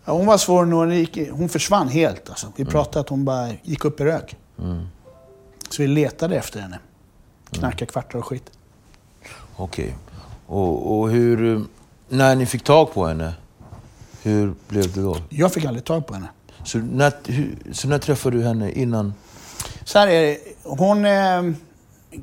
Ja, 0.05 0.13
hon 0.13 0.25
var 0.25 0.37
svår 0.37 0.65
nog. 0.65 0.79
Hon, 0.79 0.95
gick, 0.95 1.29
hon 1.31 1.49
försvann 1.49 1.87
helt. 1.87 2.29
Alltså. 2.29 2.51
Vi 2.55 2.65
pratade 2.65 2.99
att 2.99 3.09
hon 3.09 3.25
bara 3.25 3.49
gick 3.63 3.85
upp 3.85 3.99
i 3.99 4.03
rök. 4.03 4.35
Så 5.69 5.81
vi 5.81 5.87
letade 5.87 6.35
efter 6.35 6.59
henne. 6.59 6.79
Knarkade 7.51 7.85
kvartar 7.85 8.19
och 8.19 8.25
skit. 8.25 8.51
Okej. 9.55 9.95
Och, 10.47 10.99
och 10.99 11.09
hur... 11.09 11.65
När 12.09 12.35
ni 12.35 12.45
fick 12.45 12.63
tag 12.63 12.93
på 12.93 13.07
henne, 13.07 13.33
hur 14.23 14.53
blev 14.67 14.93
det 14.93 15.01
då? 15.01 15.17
Jag 15.29 15.53
fick 15.53 15.65
aldrig 15.65 15.85
tag 15.85 16.07
på 16.07 16.13
henne. 16.13 16.27
Så 16.63 16.77
när, 16.77 17.13
hur, 17.25 17.57
så 17.71 17.87
när 17.87 17.99
träffade 17.99 18.37
du 18.37 18.43
henne 18.43 18.71
innan? 18.71 19.13
Så 19.83 19.99
här 19.99 20.07
är 20.07 20.21
det. 20.21 20.37
Hon... 20.63 21.05
Eh, 21.05 21.55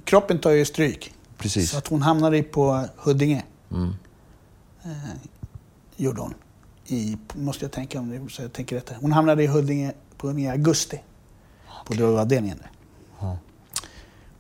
kroppen 0.05 0.39
tar 0.39 0.51
ju 0.51 0.65
stryk. 0.65 1.15
Precis. 1.39 1.71
Så 1.71 1.79
att 1.79 1.89
hon 1.89 2.03
hamnade 2.03 2.43
på 2.43 2.85
Huddinge. 2.97 3.45
Eh, 4.83 4.91
gjorde 5.97 6.21
hon. 6.21 6.35
I, 6.93 7.17
måste 7.35 7.65
jag 7.65 7.73
tänka 7.73 7.99
om 8.01 8.09
det, 8.11 8.33
så 8.33 8.43
jag 8.43 8.53
tänker 8.53 8.77
rätt. 8.77 8.93
Hon 9.01 9.13
hamnade 9.13 9.43
i 9.43 9.47
Huddinge 9.47 9.93
på 10.17 10.27
Huddinge 10.27 10.49
i 10.49 10.51
augusti. 10.51 11.01
På 11.87 11.93
drogavdelningen 11.95 12.59
där. 12.59 12.71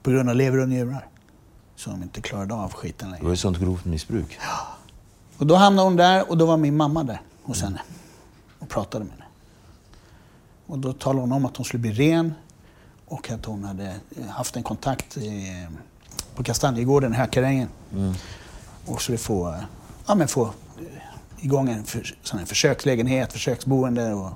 På 0.02 0.10
grund 0.10 0.28
av 0.28 0.36
lever 0.36 0.58
och 0.58 0.68
njurar. 0.68 1.06
Så 1.76 1.90
de 1.90 2.02
inte 2.02 2.20
klarade 2.20 2.54
av 2.54 2.72
skiten 2.72 3.08
Det 3.08 3.12
längre. 3.12 3.24
var 3.24 3.30
ju 3.30 3.36
sånt 3.36 3.58
grovt 3.58 3.84
missbruk. 3.84 4.38
Och 5.38 5.46
då 5.46 5.54
hamnade 5.54 5.86
hon 5.88 5.96
där 5.96 6.30
och 6.30 6.38
då 6.38 6.46
var 6.46 6.56
min 6.56 6.76
mamma 6.76 7.02
där 7.04 7.20
hos 7.42 7.62
henne. 7.62 7.80
Och 8.58 8.68
pratade 8.68 9.04
med 9.04 9.12
henne. 9.12 9.24
Och 10.66 10.78
då 10.78 10.92
talade 10.92 11.20
hon 11.20 11.32
om 11.32 11.44
att 11.44 11.56
hon 11.56 11.64
skulle 11.66 11.80
bli 11.80 11.92
ren. 11.92 12.34
Och 13.06 13.30
att 13.30 13.44
hon 13.44 13.64
hade 13.64 13.94
haft 14.28 14.56
en 14.56 14.62
kontakt 14.62 15.16
i, 15.16 15.66
på 16.34 16.42
Kastanjegården 16.42 17.12
i 17.14 17.16
Hökarängen. 17.16 17.68
Och 18.86 19.02
skulle 19.02 19.18
få, 19.18 19.48
eh, 19.52 19.60
ja, 20.06 20.14
men 20.14 20.28
få 20.28 20.42
eh, 20.44 20.50
igång 21.40 21.68
en, 21.68 21.84
för, 21.84 22.14
här 22.32 22.44
försökslägenhet, 22.44 23.32
försöksboende 23.32 24.12
och 24.14 24.30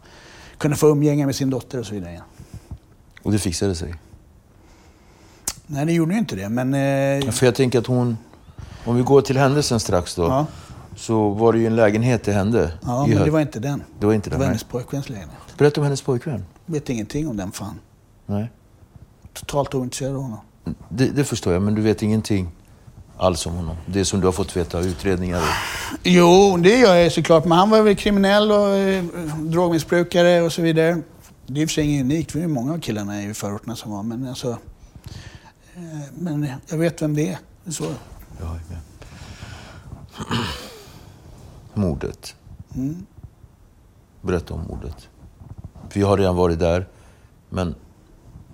kunna 0.59 0.77
få 0.77 0.89
umgänge 0.89 1.27
med 1.27 1.35
sin 1.37 1.51
dotter 1.51 1.79
och 1.79 1.87
så 1.87 1.95
vidare. 1.95 2.23
Och 3.23 3.33
det 3.33 3.39
fixade 3.39 3.75
sig. 3.75 3.95
Nej, 5.67 5.87
det 5.87 5.93
gjorde 5.93 6.13
ju 6.13 6.19
inte 6.19 6.37
det, 6.37 6.49
men... 6.49 6.75
Eh, 6.75 7.31
För 7.31 7.47
jag 7.47 7.55
tänker 7.55 7.79
att 7.79 7.87
hon... 7.87 8.19
Om 8.85 8.97
vi 8.97 9.03
går 9.03 9.21
till 9.21 9.37
händelsen 9.37 9.81
strax 9.81 10.15
då. 10.15 10.23
ja, 10.23 10.47
Så 10.97 11.29
var 11.31 11.53
det 11.53 11.59
ju 11.59 11.67
en 11.67 11.77
lägenhet 11.77 12.23
till 12.23 12.33
hände. 12.33 12.73
ja 12.83 13.07
men 13.07 13.19
det 13.25 13.31
var 13.31 13.41
inte 13.41 13.61
den. 13.61 13.83
det 14.01 14.07
var 14.07 14.13
inte 14.15 14.31
Det 14.31 14.35
den, 14.35 14.39
var 14.39 14.47
nej. 14.47 14.49
hennes 14.49 14.65
pojkväns 14.65 15.09
lägenhet. 15.09 15.31
Berätta 15.59 15.81
om 15.81 15.85
hennes 15.85 16.03
pojkvän. 16.03 16.45
Vet 16.67 16.91
ingenting 16.91 17.29
om 17.29 17.37
den 17.37 17.53
fan. 17.53 17.81
Nej. 18.27 18.51
Totalt 19.33 19.75
ointresserad 19.75 20.17
av 20.17 20.23
honom. 20.23 20.39
Det, 20.89 21.07
det 21.07 21.25
förstår 21.25 21.53
jag, 21.53 21.63
men 21.63 21.75
du 21.75 21.83
vet 21.83 22.03
ingenting 22.03 22.49
alls 23.17 23.47
om 23.47 23.55
honom. 23.55 23.77
Det 23.87 24.05
som 24.05 24.21
du 24.21 24.27
har 24.27 24.33
fått 24.33 24.57
veta 24.57 24.79
av 24.79 24.85
utredningar. 24.85 25.43
Jo, 26.03 26.57
det 26.57 26.79
gör 26.79 26.95
jag 26.95 27.13
såklart. 27.13 27.45
Men 27.45 27.59
han 27.59 27.71
var 27.71 27.83
väl 27.83 27.97
kriminell 27.97 28.53
och 28.53 28.69
eh, 28.69 29.05
drogmissbrukare 29.39 30.41
och 30.41 30.53
så 30.53 30.63
vidare. 30.63 31.03
Det 31.47 31.61
är 31.61 31.63
i 31.63 31.65
och 31.65 31.69
för 31.69 31.75
sig 31.75 31.85
inget 31.85 32.05
unikt. 32.05 32.33
Det 32.33 32.39
är 32.39 32.41
ju 32.41 32.49
många 32.49 32.73
av 32.73 32.79
killarna 32.79 33.23
i 33.23 33.35
förorterna 33.35 33.77
som 33.77 33.93
var. 33.93 34.03
Men 34.03 34.29
alltså... 34.29 34.51
Eh, 35.75 36.13
men 36.19 36.49
jag 36.69 36.79
vet 36.79 37.03
vem 37.03 37.15
det 37.15 37.29
är. 37.29 37.39
Det 37.65 37.71
är 37.71 37.73
så. 37.73 37.85
Jag 38.41 38.49
är 38.49 38.53
med. 38.53 38.79
Mordet. 41.75 42.35
Mm. 42.75 43.07
Berätta 44.21 44.55
om 44.55 44.67
mordet. 44.69 45.09
Vi 45.93 46.03
har 46.03 46.19
redan 46.19 46.37
varit 46.37 46.59
där, 46.59 46.89
men 47.49 47.75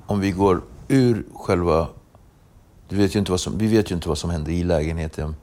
om 0.06 0.20
vi 0.20 0.30
går 0.30 0.62
ur 0.88 1.24
själva... 1.34 1.88
Du 2.90 2.96
vet 2.96 3.14
ju 3.14 3.18
inte 3.18 3.30
vad 3.30 3.40
som, 3.40 3.58
vi 3.58 3.66
vet 3.66 3.90
ju 3.90 3.94
inte 3.94 4.08
vad 4.08 4.18
som 4.18 4.30
hände 4.30 4.52
i 4.52 4.64
lägenheten. 4.64 5.36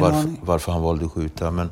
Varför, 0.00 0.30
varför 0.42 0.72
han 0.72 0.82
valde 0.82 1.04
att 1.04 1.12
skjuta, 1.12 1.50
men... 1.50 1.70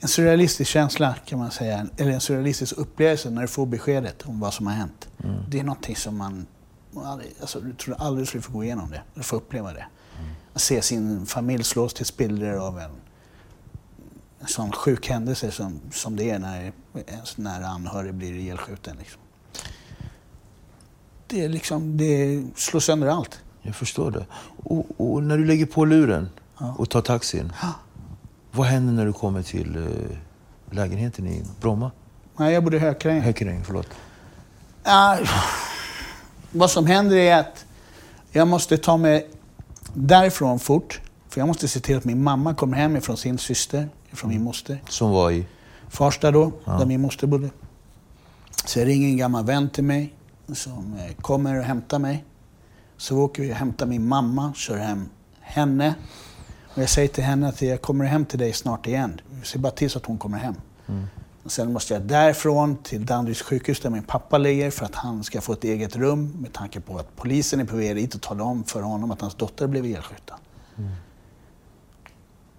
En 0.00 0.08
surrealistisk 0.08 0.70
känsla 0.70 1.14
kan 1.26 1.38
man 1.38 1.50
säga. 1.50 1.86
Eller 1.96 2.10
en 2.12 2.20
surrealistisk 2.20 2.78
upplevelse 2.78 3.30
när 3.30 3.42
du 3.42 3.48
får 3.48 3.66
beskedet 3.66 4.22
om 4.22 4.40
vad 4.40 4.54
som 4.54 4.66
har 4.66 4.74
hänt. 4.74 5.08
Det 5.48 5.58
är 5.60 5.64
någonting 5.64 5.96
som 5.96 6.16
man... 6.16 6.46
aldrig- 7.04 7.34
Alltså, 7.40 7.60
du 7.60 7.72
tror 7.72 7.94
aldrig 7.98 8.22
du 8.22 8.26
skulle 8.26 8.42
få 8.42 8.52
gå 8.52 8.64
igenom 8.64 8.90
det. 8.90 9.02
Eller 9.14 9.24
få 9.24 9.36
uppleva 9.36 9.72
det. 9.72 9.86
Att 10.54 10.60
se 10.60 10.82
sin 10.82 11.26
familj 11.26 11.64
slås 11.64 11.94
till 11.94 12.06
spillror 12.06 12.66
av 12.66 12.78
en, 12.78 12.90
en 14.40 14.46
sån 14.46 14.72
sjuk 14.72 15.08
händelse 15.08 15.50
som, 15.50 15.80
som 15.92 16.16
det 16.16 16.30
är 16.30 16.38
när 16.38 16.72
ens 17.06 17.36
nära 17.36 17.66
anhörig 17.66 18.14
blir 18.14 18.32
ihjälskjuten. 18.32 18.96
Liksom. 18.98 19.20
Det, 21.26 21.48
liksom, 21.48 21.96
det 21.96 22.44
slår 22.56 22.80
sönder 22.80 23.08
allt. 23.08 23.40
Jag 23.62 23.74
förstår 23.74 24.10
det. 24.10 24.26
Och, 24.64 24.86
och 24.96 25.22
när 25.22 25.38
du 25.38 25.44
lägger 25.44 25.66
på 25.66 25.84
luren 25.84 26.28
och 26.76 26.90
tar 26.90 27.00
taxin, 27.00 27.52
vad 28.52 28.66
händer 28.66 28.92
när 28.92 29.06
du 29.06 29.12
kommer 29.12 29.42
till 29.42 29.76
eh, 29.76 30.74
lägenheten 30.76 31.26
i 31.26 31.42
Bromma? 31.60 31.90
Nej, 32.36 32.54
jag 32.54 32.64
bodde 32.64 32.76
i 32.76 32.80
Hökarängen. 32.80 33.22
Hökeräng, 33.22 33.64
förlåt. 33.64 33.86
Ja, 34.84 35.18
vad 36.52 36.70
som 36.70 36.86
händer 36.86 37.16
är 37.16 37.40
att 37.40 37.64
jag 38.30 38.48
måste 38.48 38.78
ta 38.78 38.96
mig 38.96 39.28
därifrån 39.94 40.58
fort. 40.58 41.00
För 41.28 41.40
jag 41.40 41.46
måste 41.46 41.68
se 41.68 41.80
till 41.80 41.96
att 41.96 42.04
min 42.04 42.22
mamma 42.22 42.54
kommer 42.54 42.76
hem 42.76 42.96
ifrån 42.96 43.16
sin 43.16 43.38
syster, 43.38 43.88
ifrån 44.12 44.30
min 44.30 44.42
moster. 44.42 44.82
Som 44.88 45.10
var 45.10 45.30
i... 45.30 45.46
Farsta 45.88 46.30
då, 46.30 46.52
där 46.64 46.86
min 46.86 47.00
moster 47.00 47.26
bodde. 47.26 47.50
Så 48.64 48.78
jag 48.78 48.88
ringer 48.88 49.08
en 49.08 49.16
gammal 49.16 49.44
vän 49.44 49.70
till 49.70 49.84
mig 49.84 50.14
som 50.52 50.94
eh, 50.94 51.14
kommer 51.14 51.58
och 51.58 51.64
hämtar 51.64 51.98
mig. 51.98 52.24
Så 52.96 53.18
åker 53.18 53.42
vi 53.42 53.52
och 53.52 53.56
hämtar 53.56 53.86
min 53.86 54.08
mamma, 54.08 54.52
kör 54.54 54.76
hem 54.76 55.08
henne. 55.40 55.94
Och 56.74 56.82
jag 56.82 56.90
säger 56.90 57.08
till 57.08 57.24
henne 57.24 57.48
att 57.48 57.62
jag 57.62 57.82
kommer 57.82 58.04
hem 58.04 58.24
till 58.24 58.38
dig 58.38 58.52
snart 58.52 58.86
igen. 58.86 59.20
Ser 59.42 59.58
bara 59.58 59.72
till 59.72 59.90
så 59.90 59.98
att 59.98 60.06
hon 60.06 60.18
kommer 60.18 60.38
hem. 60.38 60.54
Och 61.44 61.52
sen 61.52 61.72
måste 61.72 61.94
jag 61.94 62.02
därifrån 62.02 62.76
till 62.76 63.06
Danderyds 63.06 63.42
sjukhus 63.42 63.80
där 63.80 63.90
min 63.90 64.02
pappa 64.02 64.38
ligger 64.38 64.70
för 64.70 64.84
att 64.84 64.94
han 64.94 65.24
ska 65.24 65.40
få 65.40 65.52
ett 65.52 65.64
eget 65.64 65.96
rum 65.96 66.36
med 66.40 66.52
tanke 66.52 66.80
på 66.80 66.98
att 66.98 67.16
polisen 67.16 67.60
är 67.60 67.64
på 67.64 67.76
väg 67.76 67.96
dit 67.96 68.14
och 68.14 68.22
talar 68.22 68.44
om 68.44 68.64
för 68.64 68.82
honom 68.82 69.10
att 69.10 69.20
hans 69.20 69.34
dotter 69.34 69.66
blev 69.66 69.86
ihjälskjuten. 69.86 70.36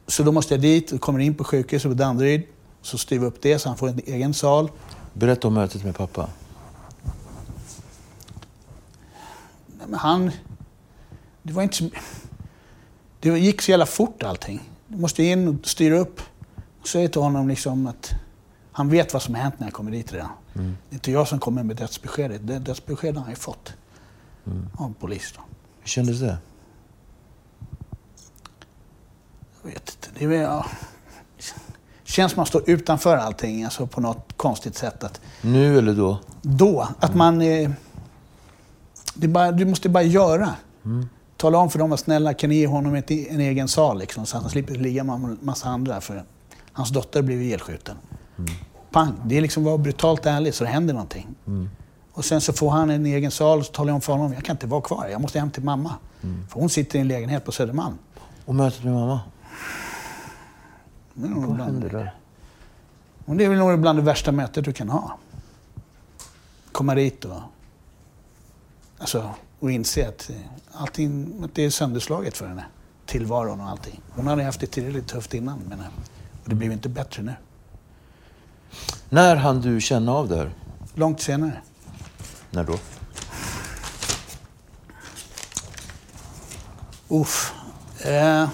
Så 0.07 0.23
då 0.23 0.31
måste 0.31 0.53
jag 0.53 0.61
dit 0.61 0.91
och 0.91 1.01
kommer 1.01 1.19
in 1.19 1.35
på 1.35 1.43
sjukhuset 1.43 1.91
på 1.91 1.95
Danderyd. 1.95 2.43
Så 2.81 2.97
styr 2.97 3.19
vi 3.19 3.25
upp 3.25 3.41
det 3.41 3.59
så 3.59 3.69
han 3.69 3.77
får 3.77 3.89
en 3.89 4.01
egen 4.05 4.33
sal. 4.33 4.71
Berätta 5.13 5.47
om 5.47 5.53
mötet 5.53 5.83
med 5.83 5.95
pappa. 5.95 6.29
Nej, 9.67 9.74
men 9.74 9.74
han... 9.93 10.31
Det 11.43 11.53
var 11.53 11.63
inte 11.63 11.75
så... 11.75 11.89
Det 13.19 13.39
gick 13.39 13.61
så 13.61 13.71
jävla 13.71 13.85
fort 13.85 14.23
allting. 14.23 14.69
Du 14.87 14.97
måste 14.97 15.23
in 15.23 15.47
och 15.47 15.67
styra 15.67 15.97
upp. 15.97 16.21
Och 16.81 16.87
säga 16.87 17.09
till 17.09 17.21
honom 17.21 17.47
liksom 17.47 17.87
att 17.87 18.11
han 18.71 18.89
vet 18.89 19.13
vad 19.13 19.21
som 19.21 19.35
har 19.35 19.41
hänt 19.41 19.55
när 19.57 19.67
jag 19.67 19.73
kommer 19.73 19.91
dit 19.91 20.13
redan. 20.13 20.29
Det 20.53 20.61
är 20.61 20.93
inte 20.93 21.11
jag 21.11 21.27
som 21.27 21.39
kommer 21.39 21.63
med 21.63 21.75
dödsbeskedet. 21.75 22.47
Det 22.47 22.59
dödsbeskedet 22.59 23.15
har 23.15 23.21
han 23.21 23.31
ju 23.31 23.35
fått 23.35 23.73
av 24.77 24.93
polis. 24.99 25.33
Då. 25.35 25.41
Hur 25.79 25.87
kändes 25.87 26.19
det? 26.19 26.37
Jag 29.61 29.69
vet 29.69 29.97
inte. 29.97 30.19
Det 30.19 30.35
är, 30.35 30.41
ja. 30.41 30.65
känns 32.03 32.31
som 32.31 32.35
att 32.35 32.37
man 32.37 32.45
står 32.45 32.69
utanför 32.69 33.17
allting 33.17 33.63
alltså 33.63 33.87
på 33.87 34.01
något 34.01 34.33
konstigt 34.37 34.75
sätt. 34.75 35.03
Att 35.03 35.21
Nu 35.41 35.77
eller 35.77 35.93
då? 35.93 36.19
då, 36.41 36.87
att 36.99 37.15
man... 37.15 37.41
Eh, 37.41 37.71
bara, 39.15 39.51
du 39.51 39.65
måste 39.65 39.89
bara 39.89 40.03
göra. 40.03 40.55
Tala 41.37 41.57
om 41.57 41.69
för 41.69 41.79
dem 41.79 41.91
att 41.91 41.99
snälla 41.99 42.33
kan 42.33 42.49
ni 42.49 42.55
ge 42.55 42.67
honom 42.67 42.95
ett, 42.95 43.11
en 43.11 43.39
egen 43.39 43.67
sal 43.67 43.99
liksom, 43.99 44.25
så 44.25 44.37
att 44.37 44.43
han 44.43 44.51
slipper 44.51 44.75
ligga 44.75 45.03
med 45.03 45.15
en 45.15 45.37
massa 45.41 45.69
andra. 45.69 46.01
För 46.01 46.23
hans 46.71 46.89
dotter 46.89 47.21
blev 47.21 47.41
ihjälskjuten. 47.41 47.95
Pang! 48.91 49.11
Det 49.25 49.37
är 49.37 49.41
liksom 49.41 49.63
vara 49.63 49.77
brutalt 49.77 50.25
ärligt 50.25 50.55
så 50.55 50.63
det 50.63 50.69
händer 50.69 50.93
någonting. 50.93 51.27
Och 52.13 52.25
sen 52.25 52.41
så 52.41 52.53
får 52.53 52.69
han 52.71 52.89
en 52.89 53.05
egen 53.05 53.31
sal 53.31 53.59
och 53.59 53.65
så 53.65 53.71
talar 53.71 53.89
jag 53.89 53.95
om 53.95 54.01
för 54.01 54.13
honom 54.13 54.33
jag 54.33 54.43
kan 54.45 54.53
inte 54.55 54.67
vara 54.67 54.81
kvar, 54.81 55.07
jag 55.11 55.21
måste 55.21 55.39
hem 55.39 55.51
till 55.51 55.63
mamma. 55.63 55.93
För 56.49 56.59
hon 56.59 56.69
sitter 56.69 56.97
i 56.97 57.01
en 57.01 57.07
lägenhet 57.07 57.45
på 57.45 57.51
Södermalm. 57.51 57.97
Och 58.45 58.55
mötet 58.55 58.83
med 58.83 58.93
mamma? 58.93 59.19
Det 61.13 61.25
är 61.25 61.29
nog 61.29 61.45
Vad 61.45 61.55
bland- 61.55 61.71
hände 61.71 61.89
där? 61.97 62.13
Och 63.25 63.35
det 63.35 63.45
är 63.45 63.49
väl 63.49 63.57
nog 63.57 63.79
bland 63.79 63.99
det 63.99 64.03
värsta 64.03 64.31
mötet 64.31 64.65
du 64.65 64.73
kan 64.73 64.89
ha. 64.89 65.17
Komma 66.71 66.95
dit 66.95 67.25
och, 67.25 67.41
alltså, 68.97 69.33
och 69.59 69.71
inse 69.71 70.07
att, 70.07 70.29
eh, 70.29 70.35
allting, 70.73 71.41
att 71.43 71.55
det 71.55 71.65
är 71.65 71.69
sönderslaget 71.69 72.37
för 72.37 72.47
henne. 72.47 72.65
Tillvaron 73.05 73.61
och 73.61 73.69
allting. 73.69 74.01
Hon 74.09 74.27
hade 74.27 74.43
haft 74.43 74.59
det 74.59 74.67
tillräckligt 74.67 75.07
tufft 75.07 75.33
innan. 75.33 75.59
Men, 75.69 75.79
eh, 75.79 75.85
och 76.43 76.49
det 76.49 76.55
blev 76.55 76.71
inte 76.71 76.89
bättre 76.89 77.23
nu. 77.23 77.33
När 79.09 79.35
hann 79.35 79.61
du 79.61 79.81
känna 79.81 80.11
av 80.11 80.27
det 80.27 80.35
här? 80.35 80.51
Långt 80.93 81.21
senare. 81.21 81.61
När 82.51 82.63
då? 82.63 82.79
Uff. 87.07 87.53
Eh, 87.99 88.49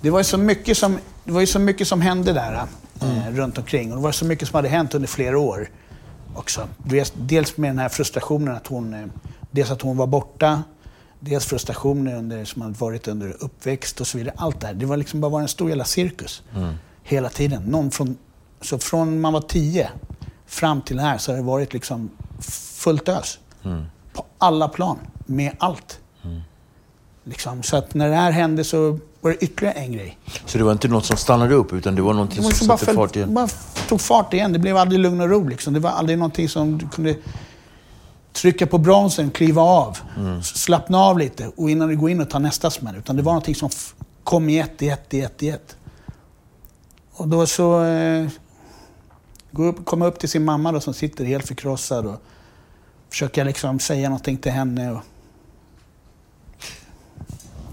det 0.00 0.10
var 0.10 0.20
ju 0.20 0.24
så 0.24 0.38
mycket 0.38 0.78
som, 0.78 0.98
det 1.24 1.32
var 1.32 1.40
ju 1.40 1.46
så 1.46 1.58
mycket 1.58 1.88
som 1.88 2.00
hände 2.00 2.32
där 2.32 2.66
eh, 3.00 3.30
runt 3.30 3.58
omkring. 3.58 3.90
Och 3.90 3.96
det 3.96 4.02
var 4.02 4.12
så 4.12 4.24
mycket 4.24 4.48
som 4.48 4.56
hade 4.56 4.68
hänt 4.68 4.94
under 4.94 5.08
flera 5.08 5.38
år 5.38 5.68
också. 6.34 6.68
Dels- 7.14 7.56
med 7.56 7.70
den 7.70 7.78
här 7.78 7.88
frustrationen 7.88 8.54
att 8.54 8.66
hon, 8.66 8.94
eh, 8.94 9.06
dels 9.50 9.70
att 9.70 9.82
hon 9.82 9.96
var 9.96 10.06
borta. 10.06 10.62
dels 11.24 11.46
frustrationer 11.46 12.16
under, 12.16 12.44
som 12.44 12.62
hade 12.62 12.74
varit 12.74 13.08
under 13.08 13.36
uppväxt 13.44 14.00
och 14.00 14.06
så 14.06 14.18
vidare. 14.18 14.34
Allt 14.38 14.60
det 14.60 14.66
här. 14.66 14.74
Det 14.74 14.86
var 14.86 14.96
liksom 14.96 15.20
bara 15.20 15.42
en 15.42 15.48
stor 15.48 15.68
jävla 15.68 15.84
cirkus. 15.84 16.42
Hela 17.02 17.28
tiden. 17.28 17.62
Någon 17.62 17.90
från, 17.90 18.16
så 18.60 18.78
från 18.78 19.20
man 19.20 19.32
var 19.32 19.40
tio 19.40 19.90
fram 20.46 20.82
till 20.82 20.98
här 20.98 21.18
så 21.18 21.32
har 21.32 21.36
det 21.36 21.42
varit 21.42 21.72
liksom 21.72 22.10
fullt 22.76 23.08
ös. 23.08 23.38
På 24.12 24.24
alla 24.38 24.68
plan. 24.68 24.98
Med 25.26 25.52
allt. 25.58 26.00
Liksom, 27.24 27.62
så 27.62 27.76
att 27.76 27.94
när 27.94 28.08
det 28.08 28.16
här 28.16 28.30
hände 28.30 28.64
så 28.64 28.98
var 29.20 29.30
det 29.30 29.44
ytterligare 29.44 29.74
en 29.74 29.92
grej. 29.92 30.18
Så 30.46 30.58
det 30.58 30.64
var 30.64 30.72
inte 30.72 30.88
något 30.88 31.06
som 31.06 31.16
stannade 31.16 31.54
upp, 31.54 31.72
utan 31.72 31.94
det 31.94 32.02
var 32.02 32.12
någonting 32.12 32.36
Det 32.36 32.44
var 32.44 32.50
som 32.50 32.66
satte 32.66 32.94
fart 32.94 33.16
igen? 33.16 33.34
bara 33.34 33.48
tog 33.88 34.00
fart 34.00 34.34
igen. 34.34 34.52
Det 34.52 34.58
blev 34.58 34.76
aldrig 34.76 35.00
lugn 35.00 35.20
och 35.20 35.28
ro. 35.28 35.48
Liksom. 35.48 35.74
Det 35.74 35.80
var 35.80 35.90
aldrig 35.90 36.18
någonting 36.18 36.48
som 36.48 36.78
du 36.78 36.88
kunde 36.88 37.16
trycka 38.32 38.66
på 38.66 38.78
bromsen, 38.78 39.30
kliva 39.30 39.62
av, 39.62 39.98
slappna 40.42 40.98
av 40.98 41.18
lite 41.18 41.50
och 41.56 41.70
innan 41.70 41.88
du 41.88 41.96
går 41.96 42.10
in 42.10 42.20
och 42.20 42.30
tar 42.30 42.40
nästa 42.40 42.70
smäll. 42.70 42.96
Utan 42.96 43.16
det 43.16 43.22
var 43.22 43.32
någonting 43.32 43.54
som 43.54 43.70
kom 44.24 44.48
i 44.48 44.58
ett, 44.58 44.82
i 44.82 44.88
ett, 44.88 45.14
i 45.14 45.20
ett, 45.20 45.42
i 45.42 45.48
ett. 45.48 45.76
Och 47.12 47.28
då 47.28 47.46
så 47.46 47.84
eh, 47.84 48.28
gå 49.50 49.64
upp, 49.64 49.84
komma 49.84 50.06
upp 50.06 50.18
till 50.18 50.28
sin 50.28 50.44
mamma 50.44 50.72
då, 50.72 50.80
som 50.80 50.94
sitter 50.94 51.24
helt 51.24 51.48
förkrossad 51.48 52.06
och 52.06 52.22
försöka 53.10 53.44
liksom 53.44 53.78
säga 53.78 54.08
någonting 54.08 54.36
till 54.36 54.52
henne. 54.52 54.90
Och... 54.90 55.00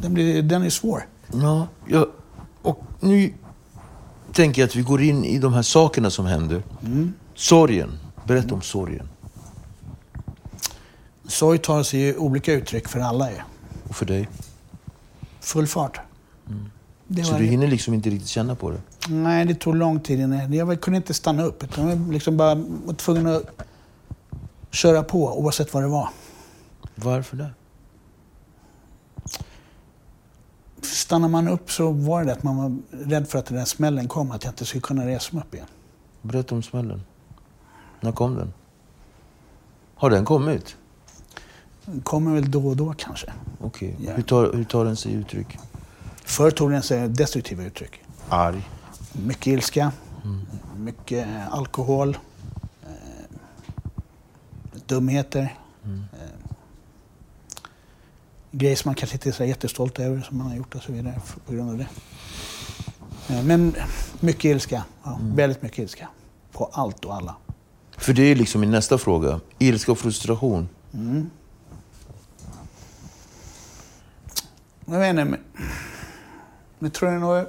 Den, 0.02 0.14
blir, 0.14 0.42
den 0.42 0.64
är 0.64 0.70
svår. 0.70 1.08
Ja, 1.34 1.68
ja, 1.88 2.08
och 2.62 2.84
nu 3.00 3.34
tänker 4.34 4.62
jag 4.62 4.68
att 4.68 4.76
vi 4.76 4.82
går 4.82 5.02
in 5.02 5.26
i 5.26 5.40
de 5.40 5.54
här 5.54 5.62
sakerna 5.62 6.10
som 6.10 6.26
händer. 6.26 6.64
Sorgen. 7.36 7.90
Berätta 8.26 8.56
om 8.56 8.62
sorgen. 8.62 9.10
Sorg 11.28 11.58
tar 11.58 11.84
sig 11.84 12.00
ju 12.00 12.18
olika 12.18 12.54
uttryck 12.54 12.88
för 12.88 13.00
alla. 13.00 13.32
Ju. 13.32 13.38
Och 13.90 13.96
för 13.96 14.06
dig. 14.06 14.30
Full 15.40 15.68
fart. 15.68 16.00
Det 17.08 17.24
Så 17.24 17.38
du 17.38 17.44
hinner 17.44 17.68
liksom 17.68 17.94
inte 17.94 18.10
riktigt 18.10 18.30
känna 18.30 18.56
på 18.56 18.72
det? 18.72 18.82
Nej, 19.08 19.46
det 19.46 19.56
tog 19.56 19.76
lång 19.76 20.00
tid 20.00 20.20
innan. 20.20 20.54
Jag 20.54 20.82
kunde 20.82 20.98
inte 20.98 21.14
stanna 21.14 21.44
upp. 21.44 21.64
Utan 21.64 21.90
jag 21.90 21.96
var 21.96 22.14
liksom 22.14 22.38
bara 22.38 22.56
var 22.56 22.94
tvungen 22.94 23.28
att 23.28 23.44
köra 24.72 25.04
på 25.04 25.40
oavsett 25.40 25.74
vad 25.74 25.84
det 25.84 25.88
var. 25.88 26.10
Varför 26.96 27.38
det? 27.38 27.50
Stannar 30.82 31.28
man 31.28 31.48
upp 31.48 31.72
så 31.72 31.92
var 31.92 32.24
det 32.24 32.32
att 32.32 32.44
man 32.44 32.58
var 32.58 32.78
rädd 32.92 33.28
för 33.28 33.40
att 33.40 33.46
den 33.46 33.58
där 33.58 33.66
smällen 33.66 34.08
kom, 34.08 34.32
att 34.32 34.44
jag 34.44 34.52
inte 34.52 34.66
skulle 34.66 34.82
kunna 34.82 35.08
resa 35.08 35.30
mig 35.36 35.44
upp 35.44 35.54
igen. 35.54 35.68
Berätta 36.22 36.56
om 36.56 36.64
smällen. 36.64 37.02
När 38.02 38.12
kom 38.12 38.36
den? 38.36 38.54
Har 39.96 40.10
den 40.10 40.26
kommit? 40.26 40.76
Den 41.86 42.02
kommer 42.02 42.34
väl 42.34 42.52
då 42.52 42.68
och 42.68 42.78
då 42.78 42.94
kanske. 42.98 43.34
Okej. 43.62 43.96
Ja. 44.06 44.14
Hur, 44.14 44.24
tar, 44.24 44.54
hur 44.54 44.64
tar 44.64 44.86
den 44.86 44.96
sig 44.96 45.14
uttryck? 45.14 45.58
Förr 46.24 46.52
tog 46.52 46.72
den 46.72 46.84
sig 46.84 47.10
destruktiva 47.10 47.64
uttryck. 47.64 48.02
Arg. 48.30 48.70
Mycket 49.14 49.48
ilska, 49.48 49.92
mycket 50.78 51.28
eh, 51.28 51.54
alkohol, 51.54 52.18
eh, 52.84 52.90
dumheter. 54.86 55.56
Eh, 55.84 56.19
grejer 58.52 58.76
som 58.76 58.90
man 58.90 58.96
kanske 58.96 59.16
inte 59.16 59.30
är 59.30 59.34
så 59.34 59.44
jättestolt 59.44 60.00
över 60.00 60.22
som 60.22 60.38
man 60.38 60.48
har 60.48 60.56
gjort 60.56 60.76
och 60.76 60.84
så 60.84 60.92
vidare 60.92 61.22
på 61.46 61.54
grund 61.54 61.70
av 61.70 61.78
det. 61.78 61.88
Men 63.44 63.76
mycket 64.20 64.46
ilska, 64.46 64.84
ja, 65.04 65.20
väldigt 65.22 65.62
mycket 65.62 65.80
ilska. 65.80 66.08
På 66.52 66.70
allt 66.74 67.06
och 67.06 67.16
alla. 67.16 67.36
För 67.98 68.14
det 68.14 68.22
är 68.24 68.36
liksom 68.36 68.62
min 68.62 68.72
nästa 68.72 68.98
fråga. 68.98 69.40
Ilska 69.60 69.92
och 69.92 70.00
frustration. 70.00 70.70
Jag 74.86 75.00
vet 75.00 75.10
inte, 75.10 75.26
men... 75.26 75.40
Jag 76.80 76.94
tror 76.94 77.12
jag 77.12 77.22
nog... 77.22 77.46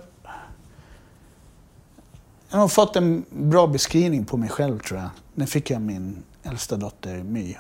Jag 2.51 2.59
har 2.59 2.69
fått 2.69 2.97
en 2.97 3.25
bra 3.31 3.67
beskrivning 3.67 4.25
på 4.25 4.37
mig 4.37 4.49
själv, 4.49 4.79
tror 4.79 5.01
jag. 5.01 5.09
När 5.35 5.47
fick 5.47 5.71
jag 5.71 5.83
min 5.83 6.23
äldsta 6.43 6.77
dotter 6.77 7.23
My, 7.23 7.57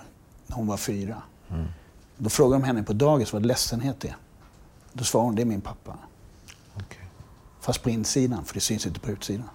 när 0.46 0.56
hon 0.56 0.66
var 0.66 0.76
fyra. 0.76 1.22
Då 2.22 2.30
frågade 2.30 2.62
de 2.62 2.66
henne 2.66 2.82
på 2.82 2.92
dagis 2.92 3.32
vad 3.32 3.46
ledsenhet 3.46 4.04
är. 4.04 4.16
Då 4.92 5.04
svarade 5.04 5.26
hon, 5.26 5.34
det 5.34 5.42
är 5.42 5.46
min 5.46 5.60
pappa. 5.60 5.98
Okej. 6.74 7.08
Fast 7.60 7.82
på 7.82 7.90
insidan, 7.90 8.44
för 8.44 8.54
det 8.54 8.60
syns 8.60 8.86
inte 8.86 9.00
på 9.00 9.10
utsidan. 9.10 9.48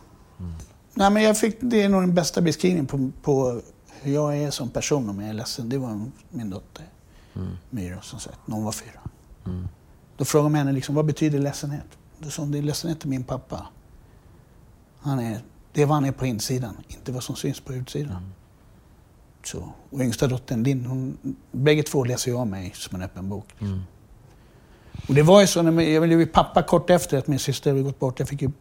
Nej, 0.93 1.11
men 1.11 1.23
jag 1.23 1.37
fick, 1.37 1.57
det 1.61 1.81
är 1.81 1.89
nog 1.89 2.01
den 2.01 2.15
bästa 2.15 2.41
beskrivningen 2.41 2.87
på, 2.87 3.11
på 3.21 3.61
hur 4.01 4.13
jag 4.13 4.37
är 4.37 4.51
som 4.51 4.69
person 4.69 5.09
om 5.09 5.19
jag 5.19 5.29
är 5.29 5.33
ledsen. 5.33 5.69
Det 5.69 5.77
var 5.77 6.05
min 6.29 6.49
dotter 6.49 6.85
Myra, 7.69 8.01
som 8.01 8.19
sagt, 8.19 8.39
när 8.45 8.55
hon 8.55 8.65
var 8.65 8.71
fyra. 8.71 8.99
Då 10.17 10.25
frågade 10.25 10.49
de 10.49 10.57
henne 10.57 10.71
liksom, 10.71 10.95
vad 10.95 11.05
betyder 11.05 11.39
ledsenhet? 11.39 11.97
Då 12.19 12.29
sa 12.29 12.41
hon, 12.41 12.51
det 12.51 12.57
är 12.57 12.61
ledsenhet 12.61 12.99
till 12.99 13.09
min 13.09 13.23
pappa. 13.23 13.67
Han 14.99 15.19
är, 15.19 15.39
det 15.73 15.81
är 15.81 15.85
vad 15.85 15.95
han 15.95 16.05
är 16.05 16.11
på 16.11 16.25
insidan, 16.25 16.77
inte 16.87 17.11
vad 17.11 17.23
som 17.23 17.35
syns 17.35 17.59
på 17.59 17.73
utsidan. 17.73 18.31
Så, 19.47 19.73
och 19.89 19.99
yngsta 19.99 20.27
dottern 20.27 20.63
Linn, 20.63 20.85
hon, 20.85 21.17
bägge 21.51 21.83
två 21.83 22.03
läser 22.03 22.31
jag 22.31 22.47
mig 22.47 22.71
som 22.75 22.95
en 22.95 23.01
öppen 23.01 23.29
bok. 23.29 23.53
Och 25.07 25.13
det 25.13 25.23
var 25.23 25.41
ju 25.41 25.47
så, 25.47 25.61
när 25.61 25.81
jag 25.81 26.03
blev 26.03 26.25
pappa 26.25 26.63
kort 26.63 26.89
efter 26.89 27.17
att 27.17 27.27
min 27.27 27.39
syster 27.39 27.71
hade 27.71 27.83
gått 27.83 27.99
bort. 27.99 28.19
Jag 28.19 28.29
fick 28.29 28.41
ju 28.41 28.51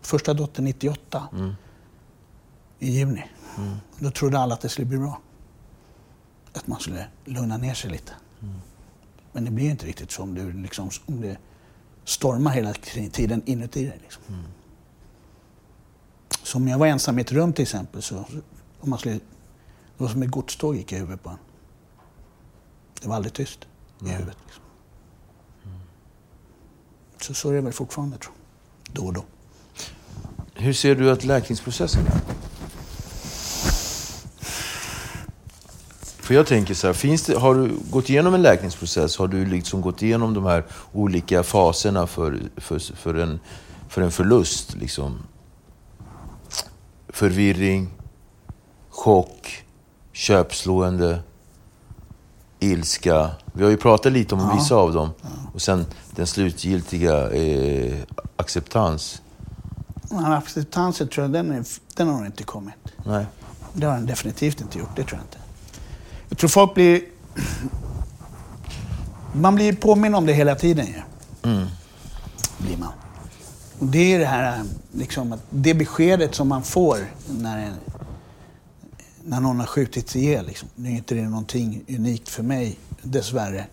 första 0.00 0.34
dottern 0.34 0.64
98. 0.64 1.28
I 2.78 2.90
juni. 2.90 3.24
Då 3.98 4.10
trodde 4.10 4.38
alla 4.38 4.54
att 4.54 4.60
det 4.60 4.68
skulle 4.68 4.86
bli 4.86 4.98
bra. 4.98 5.20
Att 6.52 6.66
man 6.66 6.80
skulle 6.80 7.06
lugna 7.24 7.56
ner 7.56 7.74
sig 7.74 7.90
lite. 7.90 8.12
Men 9.32 9.44
det 9.44 9.50
blir 9.50 9.64
ju 9.64 9.70
inte 9.70 9.86
riktigt 9.86 10.10
så 10.10 10.22
om, 10.22 10.34
du 10.34 10.52
liksom, 10.52 10.90
om 11.06 11.20
det 11.20 11.38
stormar 12.04 12.50
hela 12.50 12.72
tiden 13.12 13.42
inuti 13.46 13.84
dig. 13.84 13.98
Liksom. 14.02 14.22
Så 16.42 16.58
om 16.58 16.68
jag 16.68 16.78
var 16.78 16.86
ensam 16.86 17.18
i 17.18 17.20
ett 17.20 17.32
rum 17.32 17.52
till 17.52 17.62
exempel, 17.62 18.02
så 18.02 18.24
om 18.80 18.90
man 18.90 18.98
skulle, 18.98 19.20
det 20.00 20.04
var 20.04 20.10
som 20.10 20.22
ett 20.22 20.30
godståg 20.30 20.76
gick 20.76 20.92
i 20.92 20.96
huvudet 20.96 21.22
på 21.22 21.30
en. 21.30 21.38
Det 23.02 23.08
var 23.08 23.16
aldrig 23.16 23.32
tyst 23.32 23.66
i 24.04 24.08
huvudet. 24.08 24.36
Liksom. 24.46 24.62
Så 27.20 27.34
så 27.34 27.50
är 27.50 27.54
det 27.54 27.60
väl 27.60 27.72
fortfarande, 27.72 28.16
tror 28.18 28.34
jag. 28.34 28.94
Då 28.94 29.06
och 29.06 29.12
då. 29.12 29.24
Hur 30.54 30.72
ser 30.72 30.94
du 30.94 31.10
att 31.10 31.24
läkningsprocessen 31.24 32.06
är? 32.06 32.20
För 36.02 36.34
jag 36.34 36.46
tänker 36.46 36.74
så 36.74 36.86
här, 36.86 36.94
finns 36.94 37.22
det, 37.22 37.38
har 37.38 37.54
du 37.54 37.76
gått 37.90 38.10
igenom 38.10 38.34
en 38.34 38.42
läkningsprocess? 38.42 39.16
Har 39.16 39.28
du 39.28 39.46
liksom 39.46 39.80
gått 39.80 40.02
igenom 40.02 40.34
de 40.34 40.44
här 40.44 40.64
olika 40.92 41.42
faserna 41.42 42.06
för, 42.06 42.40
för, 42.56 42.78
för, 42.78 43.14
en, 43.14 43.40
för 43.88 44.02
en 44.02 44.12
förlust? 44.12 44.74
Liksom? 44.74 45.18
Förvirring, 47.08 47.90
chock, 48.88 49.64
köpslående, 50.12 51.22
ilska. 52.60 53.30
Vi 53.52 53.62
har 53.62 53.70
ju 53.70 53.76
pratat 53.76 54.12
lite 54.12 54.34
om 54.34 54.56
vissa 54.58 54.74
av 54.74 54.92
dem. 54.92 55.10
Och 55.54 55.62
sen 55.62 55.86
den 56.10 56.26
slutgiltiga 56.26 57.30
eh, 57.30 57.98
acceptans. 58.36 59.22
Ja, 60.10 60.36
Acceptansen 60.36 61.08
tror 61.08 61.24
jag, 61.24 61.32
den, 61.32 61.50
är, 61.50 61.64
den 61.96 62.08
har 62.08 62.26
inte 62.26 62.44
kommit. 62.44 62.74
Nej. 63.04 63.26
Det 63.72 63.86
har 63.86 63.94
den 63.94 64.06
definitivt 64.06 64.60
inte 64.60 64.78
gjort, 64.78 64.96
det 64.96 65.04
tror 65.04 65.18
jag 65.18 65.24
inte. 65.24 65.38
Jag 66.28 66.38
tror 66.38 66.48
folk 66.48 66.74
blir... 66.74 67.02
Man 69.32 69.54
blir 69.54 69.72
påminn 69.72 70.14
om 70.14 70.26
det 70.26 70.32
hela 70.32 70.54
tiden 70.54 70.86
ju. 70.86 71.02
Blir 72.58 72.76
man. 72.76 72.92
Och 73.78 73.86
det 73.86 74.14
är 74.14 74.18
det 74.18 74.26
här, 74.26 74.64
liksom, 74.92 75.32
att 75.32 75.40
det 75.50 75.74
beskedet 75.74 76.34
som 76.34 76.48
man 76.48 76.62
får 76.62 76.98
när, 77.28 77.72
när 79.24 79.40
någon 79.40 79.60
har 79.60 79.66
skjutits 79.66 80.16
ihjäl. 80.16 80.46
Liksom. 80.46 80.68
Det 80.74 80.88
är 80.88 80.92
inte 80.92 81.14
det 81.14 81.28
någonting 81.28 81.84
unikt 81.88 82.28
för 82.28 82.42
mig, 82.42 82.78
dessvärre. 83.02 83.66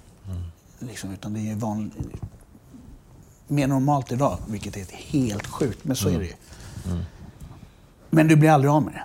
Liksom, 0.80 1.14
utan 1.14 1.34
det 1.34 1.52
är 1.52 1.56
van, 1.56 1.92
mer 3.48 3.68
normalt 3.68 4.12
idag, 4.12 4.38
vilket 4.48 4.78
är 4.78 4.86
helt 4.92 5.48
sjukt. 5.48 5.80
Men 5.84 5.96
så 5.96 6.10
är 6.10 6.20
det 6.20 6.26
ju. 6.26 6.34
Men 8.10 8.28
du 8.28 8.36
blir 8.36 8.50
aldrig 8.50 8.72
av 8.72 8.84
med 8.84 8.94
det. 8.94 9.04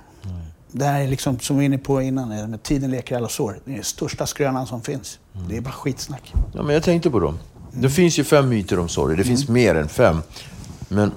Det 0.75 0.85
här 0.85 1.01
är 1.01 1.09
liksom, 1.09 1.39
som 1.39 1.57
vi 1.57 1.61
var 1.61 1.65
inne 1.65 1.79
på 1.79 2.03
innan, 2.03 2.51
med 2.51 2.63
tiden 2.63 2.91
leker 2.91 3.17
alla 3.17 3.29
sår. 3.29 3.61
Det 3.65 3.71
är 3.71 3.75
den 3.75 3.85
största 3.85 4.27
skrönan 4.27 4.67
som 4.67 4.83
finns. 4.83 5.19
Det 5.49 5.57
är 5.57 5.61
bara 5.61 5.73
skitsnack. 5.73 6.33
Ja, 6.55 6.63
men 6.63 6.75
jag 6.75 6.83
tänkte 6.83 7.11
på 7.11 7.21
dem. 7.21 7.39
Det 7.73 7.91
finns 7.91 8.19
ju 8.19 8.25
fem 8.25 8.49
myter 8.49 8.79
om 8.79 8.89
sorg. 8.89 9.17
Det 9.17 9.25
finns 9.25 9.49
mer 9.49 9.75
än 9.75 9.89
fem. 9.89 10.23
Men 10.89 11.13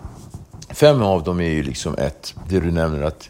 fem 0.70 1.02
av 1.02 1.24
dem 1.24 1.40
är 1.40 1.50
ju 1.50 1.64
liksom 1.64 1.96
ett, 1.98 2.36
det 2.50 2.60
du 2.60 2.72
nämner 2.72 3.02
att 3.02 3.30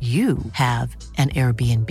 you 0.00 0.38
have 0.52 0.96
an 1.18 1.28
Airbnb. 1.30 1.90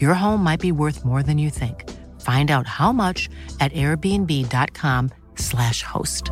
Your 0.00 0.14
home 0.14 0.42
might 0.42 0.60
be 0.60 0.72
worth 0.72 1.04
more 1.04 1.22
than 1.22 1.38
you 1.38 1.50
think. 1.50 1.84
Find 2.20 2.50
out 2.50 2.66
how 2.66 2.92
much 2.92 3.28
at 3.60 3.72
airbnb.com/slash 3.72 5.82
host. 5.82 6.24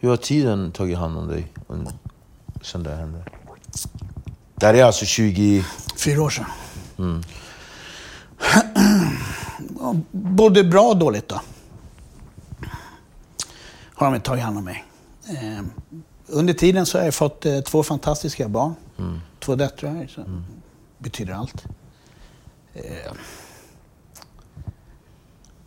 Hur 0.00 0.08
har 0.08 0.16
tiden 0.16 0.72
tagit 0.72 0.98
hand 0.98 1.18
om 1.18 1.28
dig 1.28 1.52
sen 2.62 2.82
det 2.82 2.96
hände? 2.96 3.24
Det 4.54 4.66
här 4.66 4.74
är 4.74 4.84
alltså 4.84 5.04
20... 5.04 5.64
Fyra 5.96 6.22
år 6.22 6.30
sedan. 6.30 6.44
Ja, 9.80 9.94
Både 10.10 10.64
bra 10.64 10.82
och 10.82 10.96
dåligt 10.96 11.28
då. 11.28 11.40
Har 13.94 14.12
de 14.12 14.20
tagit 14.20 14.44
hand 14.44 14.58
om 14.58 14.64
mig. 14.64 14.84
Under 16.32 16.54
tiden 16.54 16.86
så 16.86 16.98
har 16.98 17.04
jag 17.04 17.14
fått 17.14 17.46
eh, 17.46 17.60
två 17.60 17.82
fantastiska 17.82 18.48
barn. 18.48 18.74
Två 19.40 19.54
döttrar. 19.54 20.06
Så 20.06 20.24
betyder 20.98 21.32
allt. 21.34 21.64
Eh, 22.74 23.12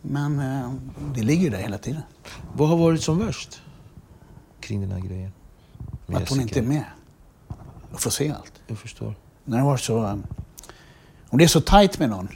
men 0.02 0.38
eh, 0.40 0.72
det 1.14 1.22
ligger 1.22 1.42
ju 1.44 1.50
där 1.50 1.58
hela 1.58 1.78
tiden. 1.78 2.02
Vad 2.54 2.68
har 2.68 2.76
varit 2.76 3.02
som 3.02 3.18
värst 3.18 3.62
kring 4.60 4.80
den 4.80 4.90
här 4.92 5.00
grejen? 5.00 5.32
Med 6.06 6.22
att 6.22 6.28
hon 6.28 6.40
inte 6.40 6.58
är 6.58 6.62
Jessica? 6.62 6.68
med 6.74 6.84
och 7.92 8.00
får 8.00 8.10
se 8.10 8.30
allt. 8.32 8.52
Jag 8.66 8.78
förstår. 8.78 9.14
När 9.44 9.58
det 9.58 9.64
var 9.64 9.76
så... 9.76 10.04
eh, 10.04 10.16
Om 11.28 11.38
det 11.38 11.44
är 11.44 11.48
så 11.48 11.60
tajt 11.60 11.98
med 11.98 12.10
någon. 12.10 12.28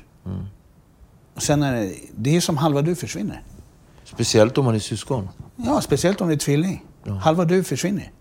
Och 1.34 1.42
sen 1.42 1.62
är 1.62 1.72
det, 1.74 1.94
det 2.16 2.36
är 2.36 2.40
som 2.40 2.56
halva 2.56 2.82
du 2.82 2.94
försvinner. 2.94 3.42
Speciellt 4.04 4.58
om 4.58 4.64
man 4.64 4.74
är 4.74 4.78
syskon. 4.78 5.28
Ja, 5.56 5.80
speciellt 5.80 6.20
om 6.20 6.28
det 6.28 6.34
är 6.34 6.38
tvilling. 6.38 6.84
Halva 7.22 7.44
du 7.44 7.64
försvinner. 7.64 8.12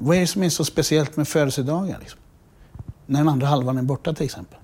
Vad 0.00 0.16
är 0.16 0.20
det 0.20 0.26
som 0.26 0.42
är 0.42 0.48
så 0.48 0.64
speciellt 0.64 1.16
med 1.16 1.28
födelsedagar? 1.28 1.98
Liksom? 2.00 2.20
När 3.06 3.18
den 3.18 3.28
andra 3.28 3.46
halvan 3.46 3.78
är 3.78 3.82
borta 3.82 4.14
till 4.14 4.24
exempel. 4.24 4.58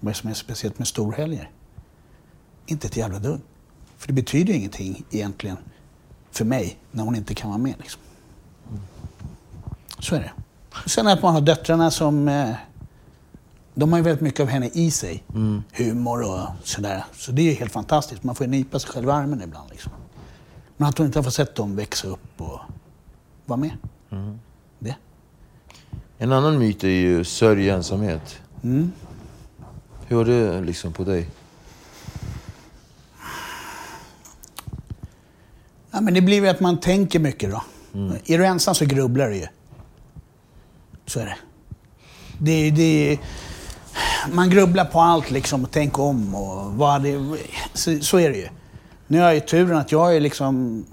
Vad 0.00 0.10
är 0.10 0.14
det 0.14 0.20
som 0.20 0.30
är 0.30 0.34
speciellt 0.34 0.78
med 0.78 0.88
storhelger? 0.88 1.50
Inte 2.66 2.86
ett 2.86 2.96
jävla 2.96 3.18
dugg. 3.18 3.40
För 3.96 4.06
det 4.06 4.12
betyder 4.12 4.52
ju 4.52 4.58
ingenting 4.58 5.04
egentligen 5.10 5.56
för 6.30 6.44
mig 6.44 6.78
när 6.90 7.04
hon 7.04 7.16
inte 7.16 7.34
kan 7.34 7.50
vara 7.50 7.58
med. 7.58 7.74
Liksom. 7.78 8.02
Så 9.98 10.14
är 10.14 10.20
det. 10.20 10.32
Sen 10.86 11.06
att 11.06 11.22
man 11.22 11.34
har 11.34 11.40
döttrarna 11.40 11.90
som... 11.90 12.28
Eh, 12.28 12.54
de 13.74 13.92
har 13.92 13.98
ju 13.98 14.04
väldigt 14.04 14.22
mycket 14.22 14.40
av 14.40 14.46
henne 14.46 14.70
i 14.72 14.90
sig. 14.90 15.24
Humor 15.72 16.22
och 16.22 16.48
sådär. 16.64 17.04
Så 17.12 17.32
det 17.32 17.42
är 17.42 17.44
ju 17.44 17.52
helt 17.52 17.72
fantastiskt. 17.72 18.24
Man 18.24 18.34
får 18.34 18.46
ju 18.46 18.50
nypa 18.50 18.78
sig 18.78 18.90
själv 18.90 19.08
i 19.08 19.10
armen 19.10 19.42
ibland. 19.42 19.70
Liksom. 19.70 19.92
Men 20.76 20.88
att 20.88 20.98
hon 20.98 21.06
inte 21.06 21.18
har 21.18 21.24
fått 21.24 21.34
sett 21.34 21.54
dem 21.54 21.76
växa 21.76 22.08
upp 22.08 22.40
och 22.40 22.60
vara 23.46 23.56
med. 23.56 23.70
Det. 24.78 24.96
En 26.18 26.32
annan 26.32 26.58
myt 26.58 26.84
är 26.84 26.88
ju 26.88 27.24
sörj 27.24 27.68
ensamhet. 27.68 28.40
Hur 30.06 30.16
var 30.16 30.24
det 30.24 30.60
liksom 30.60 30.92
på 30.92 31.04
dig? 31.04 31.28
Ja, 35.90 36.00
men 36.00 36.14
det 36.14 36.20
blir 36.20 36.42
ju 36.42 36.48
att 36.48 36.60
man 36.60 36.80
tänker 36.80 37.18
mycket 37.18 37.50
då. 37.50 37.62
Är 38.26 38.38
du 38.38 38.46
ensam 38.46 38.74
så 38.74 38.84
grubblar 38.84 39.28
du 39.28 39.36
ju. 39.36 39.46
Så 41.06 41.20
är 41.20 41.24
det. 41.24 41.36
det, 42.38 42.70
det 42.70 43.18
man 44.32 44.50
grubblar 44.50 44.84
på 44.84 45.00
allt 45.00 45.30
liksom 45.30 45.64
och 45.64 45.70
tänker 45.70 46.02
om 46.02 46.34
och 46.34 46.72
vad 46.72 47.02
det, 47.02 47.38
så, 47.74 47.98
så 48.00 48.18
är 48.18 48.30
det 48.30 48.36
ju. 48.36 48.48
Nu 49.06 49.18
har 49.18 49.24
jag 49.24 49.34
ju 49.34 49.40
turen 49.40 49.76
att 49.76 49.92
jag 49.92 50.16
är 50.16 50.20
liksom... 50.20 50.84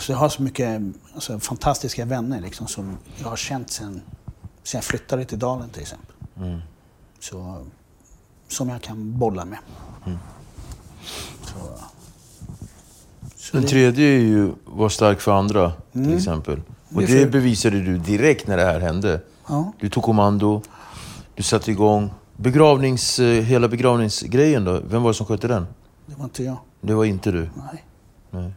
Alltså 0.00 0.12
jag 0.12 0.18
har 0.18 0.28
så 0.28 0.42
mycket 0.42 0.82
alltså, 1.14 1.38
fantastiska 1.40 2.04
vänner 2.04 2.40
liksom, 2.40 2.66
som 2.66 2.98
jag 3.18 3.28
har 3.28 3.36
känt 3.36 3.70
sen, 3.70 4.00
sen 4.62 4.78
jag 4.78 4.84
flyttade 4.84 5.24
till 5.24 5.38
Dalen 5.38 5.68
till 5.70 5.82
exempel. 5.82 6.14
Så, 7.18 7.66
som 8.48 8.68
jag 8.68 8.82
kan 8.82 9.18
bolla 9.18 9.44
med. 9.44 9.58
Så, 13.36 13.52
Den 13.52 13.62
det- 13.62 13.68
tredje 13.68 14.06
är 14.08 14.18
ju 14.20 14.52
var 14.64 14.88
stark 14.88 15.20
för 15.20 15.32
andra, 15.32 15.72
till 15.92 16.00
Mm. 16.04 16.16
exempel. 16.16 16.62
Och 16.94 17.02
Det 17.02 17.30
bevisade 17.32 17.80
du 17.80 17.98
direkt 17.98 18.46
när 18.46 18.56
det 18.56 18.64
här 18.64 18.80
hände. 18.80 19.20
Ja. 19.48 19.72
Du 19.80 19.88
tog 19.88 20.02
kommando, 20.04 20.62
du 21.34 21.42
satte 21.42 21.70
igång. 21.70 22.10
Begravnings, 22.36 23.18
eh, 23.18 23.42
hela 23.44 23.68
begravningsgrejen 23.68 24.64
då, 24.64 24.80
vem 24.88 25.02
var 25.02 25.10
det 25.10 25.14
som 25.14 25.26
skötte 25.26 25.48
den? 25.48 25.66
Det 26.06 26.14
var 26.16 26.24
inte 26.24 26.44
jag. 26.44 26.56
Det 26.80 26.94
var 26.94 27.04
inte 27.04 27.30
du. 27.32 27.50
Nej. 27.56 27.84
Nej. 28.30 28.52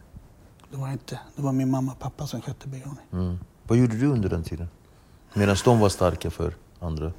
Det 0.73 0.79
var 0.79 0.91
inte. 0.91 1.19
Det 1.35 1.41
var 1.41 1.51
min 1.51 1.71
mamma 1.71 1.91
och 1.91 1.99
pappa 1.99 2.27
som 2.27 2.41
skötte 2.41 2.67
begravningen. 2.67 3.07
Mm. 3.11 3.39
Vad 3.63 3.77
gjorde 3.77 3.97
du 3.97 4.07
under 4.07 4.29
den 4.29 4.43
tiden? 4.43 4.67
Medan 5.33 5.55
de 5.65 5.79
var 5.79 5.89
starka 5.89 6.31
för 6.31 6.55
andra. 6.79 7.13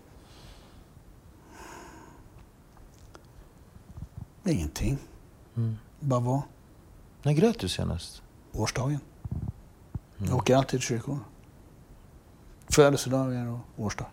Ingenting. 4.45 4.99
Mm. 5.57 5.79
Bara 6.01 6.21
var. 6.21 6.43
När 7.23 7.33
grät 7.33 7.59
du 7.59 7.69
senast? 7.69 8.23
Årsdagen. 8.53 9.01
Jag 10.19 10.37
åker 10.37 10.57
alltid 10.57 10.71
till 10.71 10.81
kyrkor. 10.89 11.19
Födelsedagar 12.69 13.47
och 13.47 13.59
årsdag. 13.77 14.07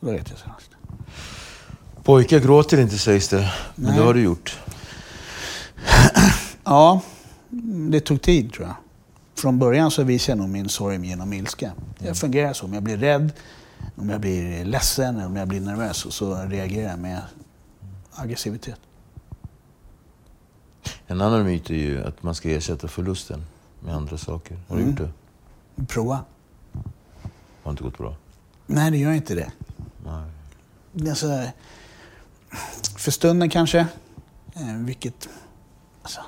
Då 0.00 0.10
vet 0.10 0.30
jag 0.30 0.38
senast. 0.38 0.70
Pojkar 2.02 2.38
gråter 2.38 2.80
inte 2.80 2.98
sägs 2.98 3.28
det, 3.28 3.52
men 3.74 3.84
Nej. 3.90 3.98
det 3.98 4.04
har 4.04 4.14
du 4.14 4.22
gjort. 4.22 4.58
Ja, 6.68 7.00
det 7.90 8.00
tog 8.00 8.22
tid 8.22 8.52
tror 8.52 8.66
jag. 8.66 8.76
Från 9.34 9.58
början 9.58 9.90
så 9.90 10.02
visade 10.02 10.30
jag 10.32 10.38
nog 10.38 10.48
min 10.48 10.68
sorg 10.68 11.06
genom 11.06 11.32
ilska. 11.32 11.72
Jag 11.98 12.16
fungerar 12.16 12.52
så. 12.52 12.66
Om 12.66 12.74
jag 12.74 12.82
blir 12.82 12.96
rädd, 12.96 13.32
om 13.96 14.08
jag 14.10 14.20
blir 14.20 14.64
ledsen 14.64 15.16
eller 15.16 15.26
om 15.26 15.36
jag 15.36 15.48
blir 15.48 15.60
nervös 15.60 16.14
så 16.14 16.34
reagerar 16.34 16.90
jag 16.90 16.98
med 16.98 17.22
aggressivitet. 18.14 18.80
En 21.06 21.20
annan 21.20 21.44
myt 21.44 21.70
är 21.70 21.74
ju 21.74 22.04
att 22.04 22.22
man 22.22 22.34
ska 22.34 22.50
ersätta 22.50 22.88
förlusten 22.88 23.44
med 23.80 23.94
andra 23.94 24.18
saker. 24.18 24.58
Har 24.68 24.76
du 24.76 24.82
Mm. 24.82 24.94
gjort 24.96 25.10
det? 25.76 25.84
Prova. 25.86 26.18
Har 27.62 27.70
inte 27.70 27.82
gått 27.82 27.98
bra? 27.98 28.16
Nej, 28.66 28.90
det 28.90 28.96
gör 28.98 29.12
inte 29.12 29.34
det. 29.34 29.52
Nej. 30.04 31.10
Alltså, 31.10 31.42
för 32.96 33.10
stunden 33.10 33.50
kanske. 33.50 33.78
Eh, 34.54 34.74
vilket... 34.74 35.28
Alltså, 36.02 36.20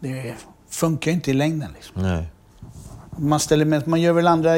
det 0.00 0.34
funkar 0.68 1.10
inte 1.10 1.30
i 1.30 1.34
längden. 1.34 1.70
Liksom. 1.74 2.02
Nej. 2.02 2.28
Man, 3.18 3.40
ställer 3.40 3.64
med, 3.64 3.88
man 3.88 4.00
gör 4.00 4.12
väl 4.12 4.26
andra... 4.26 4.52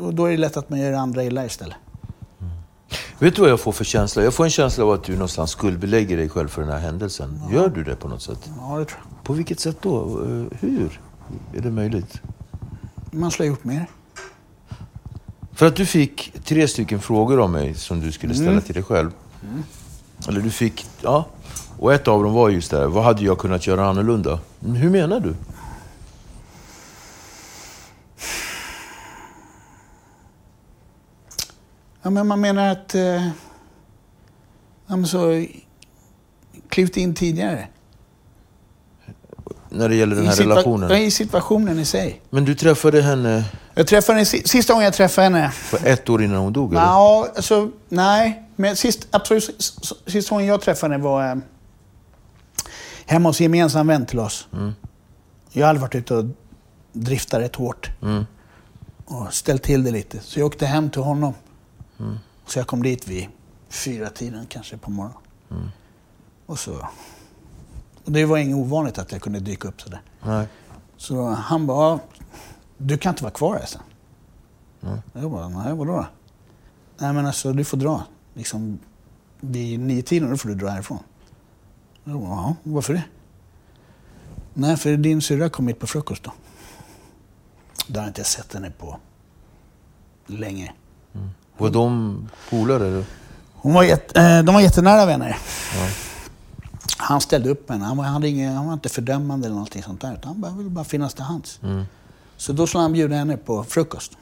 Och 0.00 0.14
då 0.14 0.24
är 0.26 0.30
det 0.30 0.36
lätt 0.36 0.56
att 0.56 0.70
man 0.70 0.78
gör 0.78 0.92
andra 0.92 1.24
illa 1.24 1.46
istället. 1.46 1.76
Vet 3.18 3.34
du 3.36 3.40
vad 3.42 3.50
jag 3.50 3.60
får 3.60 3.72
för 3.72 3.84
känsla? 3.84 4.22
Jag 4.22 4.34
får 4.34 4.44
en 4.44 4.50
känsla 4.50 4.84
av 4.84 4.90
att 4.90 5.04
du 5.04 5.12
någonstans 5.12 5.50
skuldbelägger 5.50 6.16
dig 6.16 6.28
själv 6.28 6.48
för 6.48 6.62
den 6.62 6.70
här 6.70 6.78
händelsen. 6.78 7.40
Gör 7.52 7.68
du 7.68 7.84
det 7.84 7.96
på 7.96 8.08
något 8.08 8.22
sätt? 8.22 8.50
Ja, 8.60 8.78
det 8.78 8.84
tror 8.84 9.00
jag. 9.10 9.24
På 9.24 9.32
vilket 9.32 9.60
sätt 9.60 9.76
då? 9.80 10.18
Hur 10.60 11.00
är 11.54 11.60
det 11.60 11.70
möjligt? 11.70 12.20
Man 13.10 13.30
skulle 13.30 13.48
ha 13.48 13.50
gjort 13.56 13.64
mer. 13.64 13.86
För 15.52 15.66
att 15.66 15.76
du 15.76 15.86
fick 15.86 16.32
tre 16.44 16.68
stycken 16.68 17.00
frågor 17.00 17.42
av 17.42 17.50
mig 17.50 17.74
som 17.74 18.00
du 18.00 18.12
skulle 18.12 18.34
ställa 18.34 18.50
Mm. 18.50 18.62
till 18.62 18.74
dig 18.74 18.82
själv. 18.82 19.10
Eller 20.28 20.40
du 20.40 20.50
fick, 20.50 20.86
ja. 21.02 21.26
Och 21.84 21.94
ett 21.94 22.08
av 22.08 22.22
dem 22.22 22.32
var 22.32 22.50
just 22.50 22.70
det 22.70 22.78
här, 22.78 22.86
vad 22.86 23.04
hade 23.04 23.24
jag 23.24 23.38
kunnat 23.38 23.66
göra 23.66 23.86
annorlunda? 23.86 24.40
Men 24.60 24.76
Hur 24.76 24.90
menar 24.90 25.20
du? 25.20 25.34
Ja, 32.02 32.10
men 32.10 32.26
man 32.26 32.40
menar 32.40 32.68
att... 32.72 32.94
Eh, 32.94 33.28
ja, 34.86 35.04
så... 35.06 35.46
Klivt 36.68 36.96
in 36.96 37.14
tidigare. 37.14 37.68
När 39.68 39.88
det 39.88 39.94
gäller 39.94 40.16
den 40.16 40.26
här 40.26 40.36
relationen. 40.36 40.90
Ja, 40.90 40.96
i 40.98 41.10
situationen 41.10 41.78
i 41.78 41.84
sig. 41.84 42.20
Men 42.30 42.44
du 42.44 42.54
träffade 42.54 43.02
henne 43.02 43.44
Jag 43.74 43.86
träffade 43.86 44.16
henne, 44.18 44.26
si- 44.26 44.48
sista 44.48 44.72
gången 44.72 44.84
jag 44.84 44.94
träffade 44.94 45.24
henne... 45.24 45.50
för 45.50 45.86
ett 45.86 46.08
år 46.08 46.22
innan 46.22 46.36
hon 46.38 46.52
dog, 46.52 46.72
eller? 46.72 46.82
Ja, 46.82 47.28
alltså, 47.36 47.70
nej. 47.88 48.42
Men 48.56 48.76
sist, 48.76 49.06
absolut, 49.10 49.74
sista 50.06 50.34
gången 50.34 50.46
jag 50.48 50.60
träffade 50.60 50.94
henne 50.94 51.04
var 51.04 51.30
eh, 51.30 51.36
hemma 53.06 53.28
hos 53.28 53.40
en 53.40 53.44
gemensam 53.44 53.86
vän 53.86 54.06
till 54.06 54.18
oss. 54.18 54.48
Jag 55.52 55.64
har 55.66 55.68
aldrig 55.70 55.80
varit 55.82 55.94
ute 55.94 56.14
och 56.14 56.24
driftat 56.92 57.40
rätt 57.40 57.56
hårt. 57.56 57.90
Mm. 58.02 58.24
Och 59.04 59.34
ställt 59.34 59.62
till 59.62 59.84
det 59.84 59.90
lite. 59.90 60.20
Så 60.20 60.40
jag 60.40 60.46
åkte 60.46 60.66
hem 60.66 60.90
till 60.90 61.02
honom. 61.02 61.34
Så 62.46 62.58
jag 62.58 62.66
kom 62.66 62.82
dit 62.82 63.08
vid 63.08 63.26
fyra 63.68 64.10
tiden 64.10 64.46
kanske 64.46 64.76
på 64.76 64.90
morgonen. 64.90 65.70
Och 66.46 66.58
så... 66.58 66.88
Och 68.04 68.12
det 68.12 68.24
var 68.24 68.38
inget 68.38 68.56
ovanligt 68.56 68.98
att 68.98 69.12
jag 69.12 69.22
kunde 69.22 69.40
dyka 69.40 69.68
upp 69.68 69.80
sådär. 69.82 70.00
Nej. 70.22 70.46
Så 70.96 71.28
han 71.28 71.66
bara, 71.66 71.90
"Ja, 71.90 71.98
du 72.78 72.98
kan 72.98 73.10
inte 73.12 73.22
vara 73.22 73.32
kvar 73.34 73.54
här 73.58 73.66
sen. 73.66 73.82
Jag 75.12 75.30
bara, 75.30 75.48
nej 75.48 75.74
vadå 75.74 75.92
då? 75.92 76.06
Nej 76.98 77.12
men 77.12 77.26
alltså 77.26 77.52
du 77.52 77.64
får 77.64 77.76
dra. 77.76 78.02
Liksom, 78.34 78.78
vid 79.40 79.80
nio 79.80 80.02
tiden 80.02 80.30
då 80.30 80.36
får 80.36 80.48
du 80.48 80.54
dra 80.54 80.68
härifrån. 80.68 80.98
Ja, 82.04 82.54
varför 82.62 82.94
det? 82.94 83.02
Nej, 84.54 84.76
för 84.76 84.96
din 84.96 85.22
syrra 85.22 85.48
kom 85.48 85.68
hit 85.68 85.78
på 85.78 85.86
frukost 85.86 86.22
då. 86.22 86.32
Då 87.86 88.00
har 88.00 88.04
jag 88.06 88.10
inte 88.10 88.24
sett 88.24 88.54
henne 88.54 88.70
på 88.70 88.98
länge. 90.26 90.72
Var 91.58 91.70
de 91.70 92.28
polare? 92.50 93.04
Hon 93.54 93.74
var 93.74 93.82
jätte, 93.82 94.20
eh, 94.20 94.42
de 94.42 94.54
var 94.54 94.60
jättenära 94.60 95.06
vänner. 95.06 95.38
Han 96.96 97.20
ställde 97.20 97.48
upp 97.50 97.68
med 97.68 97.78
henne. 97.78 97.88
Han 97.88 97.96
var, 97.96 98.04
han, 98.04 98.24
ingen, 98.24 98.54
han 98.54 98.66
var 98.66 98.72
inte 98.72 98.88
fördömande 98.88 99.46
eller 99.46 99.54
någonting 99.54 99.82
sånt 99.82 100.00
där. 100.00 100.12
Utan 100.14 100.28
han 100.28 100.40
bara, 100.40 100.52
ville 100.52 100.70
bara 100.70 100.84
finnas 100.84 101.14
till 101.14 101.24
hands. 101.24 101.60
Så 102.36 102.52
då 102.52 102.66
skulle 102.66 102.82
han 102.82 102.92
bjuda 102.92 103.16
henne 103.16 103.36
på 103.36 103.64
frukost. 103.64 104.12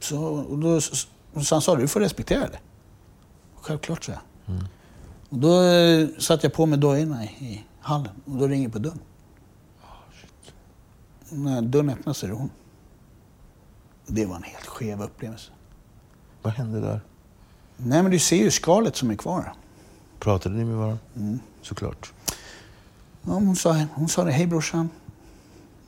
Så, 0.00 0.18
och 0.24 0.58
då, 0.58 0.80
så 0.80 1.06
han 1.54 1.62
sa, 1.62 1.76
du 1.76 1.88
får 1.88 2.00
respektera 2.00 2.40
det. 2.48 2.58
Självklart, 3.60 4.04
så 4.04 4.10
jag. 4.10 4.20
Och 5.28 5.38
då 5.38 5.62
eh, 5.62 6.08
satte 6.18 6.46
jag 6.46 6.52
på 6.52 6.66
mig 6.66 6.78
dojorna 6.78 7.24
i, 7.24 7.64
hallen 7.80 8.12
och 8.24 8.36
då 8.36 8.46
ringer 8.46 8.68
på 8.68 8.78
dörren. 8.78 9.00
När 11.30 11.62
dörren 11.62 11.90
öppnas 11.90 12.24
är 12.24 12.28
det 12.28 12.34
hon. 12.34 12.50
Det 14.06 14.26
var 14.26 14.36
en 14.36 14.42
helt 14.42 14.66
skev 14.66 15.02
upplevelse. 15.02 15.50
Vad 16.42 16.52
hände 16.52 16.80
där? 16.80 17.00
Nej 17.76 18.02
men 18.02 18.12
du 18.12 18.18
ser 18.18 18.36
ju 18.36 18.50
skalet 18.50 18.96
som 18.96 19.10
är 19.10 19.14
kvar. 19.14 19.52
Pratade 20.18 20.54
ni 20.54 20.64
med 20.64 20.76
varandra? 20.76 20.98
Såklart. 21.62 22.12
Ja, 23.22 23.32
hon, 23.32 23.56
sa, 23.56 23.84
hon 23.94 24.08
sa 24.08 24.24
det, 24.24 24.32
hej 24.32 24.46
brorsan. 24.46 24.88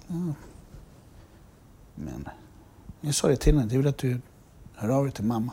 Ja. 0.07 0.15
Men 1.95 2.29
jag 3.01 3.15
sa 3.15 3.29
det 3.29 3.37
till 3.37 3.55
henne, 3.55 3.69
det 3.69 3.75
är 3.75 3.79
väl 3.79 3.87
att 3.87 3.99
du 3.99 4.21
hör 4.75 4.89
av 4.89 5.05
dig 5.05 5.13
till 5.13 5.25
mamma. 5.25 5.53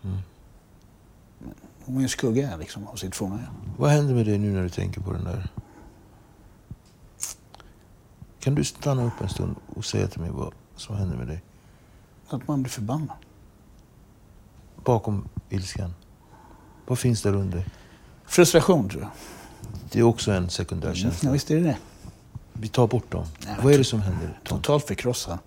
Men 0.00 0.18
hon 1.84 1.98
är 1.98 2.02
en 2.02 2.08
skugga 2.08 2.56
liksom, 2.56 2.88
av 2.88 2.96
sitt 2.96 3.16
forna. 3.16 3.38
Vad 3.78 3.90
händer 3.90 4.14
med 4.14 4.26
dig 4.26 4.38
nu 4.38 4.52
när 4.52 4.62
du 4.62 4.68
tänker 4.68 5.00
på 5.00 5.12
den 5.12 5.24
där? 5.24 5.48
Kan 8.40 8.54
du 8.54 8.64
stanna 8.64 9.04
upp 9.04 9.20
en 9.20 9.28
stund 9.28 9.56
och 9.74 9.84
säga 9.84 10.06
till 10.08 10.20
mig 10.20 10.30
vad 10.30 10.54
som 10.76 10.96
händer 10.96 11.16
med 11.16 11.26
dig? 11.26 11.42
Att 12.28 12.48
man 12.48 12.62
blir 12.62 12.70
förbannad. 12.70 13.16
Bakom 14.84 15.28
ilskan. 15.50 15.94
Vad 16.86 16.98
finns 16.98 17.22
där 17.22 17.34
under? 17.34 17.64
Frustration 18.24 18.88
tror 18.88 19.02
jag. 19.02 19.10
Det 19.90 19.98
är 19.98 20.02
också 20.02 20.32
en 20.32 20.50
sekundär 20.50 20.94
känsla. 20.94 21.28
Ja, 21.28 21.32
visst 21.32 21.50
är 21.50 21.54
det 21.54 21.62
det. 21.62 21.76
Vi 22.52 22.68
tar 22.68 22.86
bort 22.86 23.10
dem. 23.10 23.26
Nej, 23.46 23.56
Vad 23.62 23.72
är 23.72 23.78
det 23.78 23.84
som 23.84 24.00
händer? 24.00 24.40
Tom? 24.44 24.58
Totalt 24.58 24.86
förkrossad. 24.86 25.38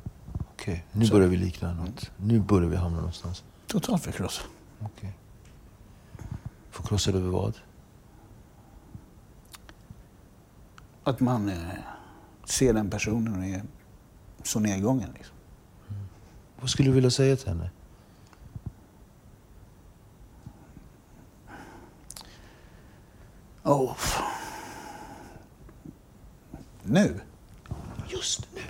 Okej, 0.54 0.86
nu 0.92 1.10
börjar 1.10 1.28
vi 1.28 1.38
likna 1.38 1.74
något. 1.74 2.12
Nu 2.18 2.40
börjar 2.40 2.70
vi 2.70 2.76
hamna 2.76 2.98
någonstans. 2.98 3.44
Totalt 3.68 4.04
förkrossad. 4.04 4.46
Okej. 4.80 5.14
Förkrossad 6.76 7.16
över 7.16 7.30
vad? 7.30 7.58
Att 11.04 11.20
man 11.20 11.50
eh, 11.50 11.58
ser 12.46 12.74
den 12.74 12.90
personen 12.90 13.38
och 13.38 13.46
är 13.46 13.64
så 14.44 14.60
nedgången. 14.60 15.10
Liksom. 15.14 15.36
Vad 16.60 16.70
skulle 16.70 16.90
du 16.90 16.94
vilja 16.94 17.12
säga 17.12 17.36
till 17.36 17.48
henne? 17.48 17.70
Oh. 23.64 23.98
Nu? 26.84 27.22
Just 28.08 28.48
nu. 28.56 28.62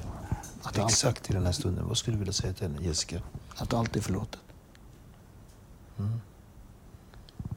Att 0.61 0.79
allt, 0.79 0.91
Exakt 0.91 1.29
i 1.29 1.33
den 1.33 1.45
här 1.45 1.51
stunden. 1.51 1.87
Vad 1.87 1.97
skulle 1.97 2.15
du 2.15 2.19
vilja 2.19 2.33
säga 2.33 2.53
till 2.53 2.67
henne, 2.67 2.81
Jessica? 2.81 3.21
att 3.55 3.73
allt 3.73 3.95
är 3.95 4.01
förlåtet. 4.01 4.41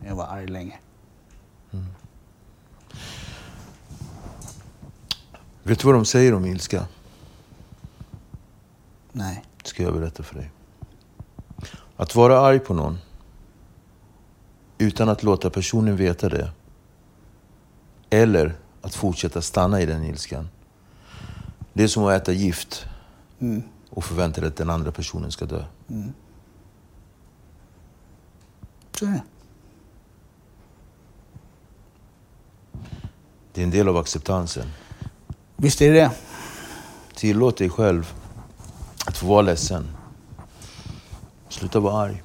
Jag 0.08 0.16
var 0.16 0.26
arg 0.26 0.46
länge. 0.46 0.78
Vet 5.68 5.78
du 5.78 5.86
vad 5.86 5.94
de 5.94 6.04
säger 6.04 6.34
om 6.34 6.44
ilska? 6.44 6.86
Nej. 9.12 9.44
ska 9.64 9.82
jag 9.82 9.94
berätta 9.94 10.22
för 10.22 10.34
dig. 10.34 10.50
Att 11.96 12.14
vara 12.14 12.40
arg 12.40 12.58
på 12.58 12.74
någon 12.74 12.98
utan 14.78 15.08
att 15.08 15.22
låta 15.22 15.50
personen 15.50 15.96
veta 15.96 16.28
det. 16.28 16.50
Eller 18.10 18.56
att 18.82 18.94
fortsätta 18.94 19.42
stanna 19.42 19.80
i 19.80 19.86
den 19.86 20.04
ilskan. 20.04 20.48
Det 21.72 21.82
är 21.82 21.88
som 21.88 22.04
att 22.04 22.22
äta 22.22 22.32
gift 22.32 22.86
och 23.90 24.04
förvänta 24.04 24.40
dig 24.40 24.48
att 24.48 24.56
den 24.56 24.70
andra 24.70 24.92
personen 24.92 25.32
ska 25.32 25.46
dö. 25.46 25.64
Så 28.92 29.06
är 29.06 29.10
det. 29.10 29.22
Det 33.52 33.60
är 33.60 33.64
en 33.64 33.70
del 33.70 33.88
av 33.88 33.96
acceptansen. 33.96 34.66
Visst 35.60 35.82
är 35.82 35.92
det 35.92 36.00
det. 36.00 36.10
Tillåt 37.14 37.56
dig 37.56 37.70
själv 37.70 38.14
att 39.06 39.16
få 39.16 39.26
vara 39.26 39.42
ledsen. 39.42 39.96
Sluta 41.48 41.80
vara 41.80 42.02
arg. 42.02 42.22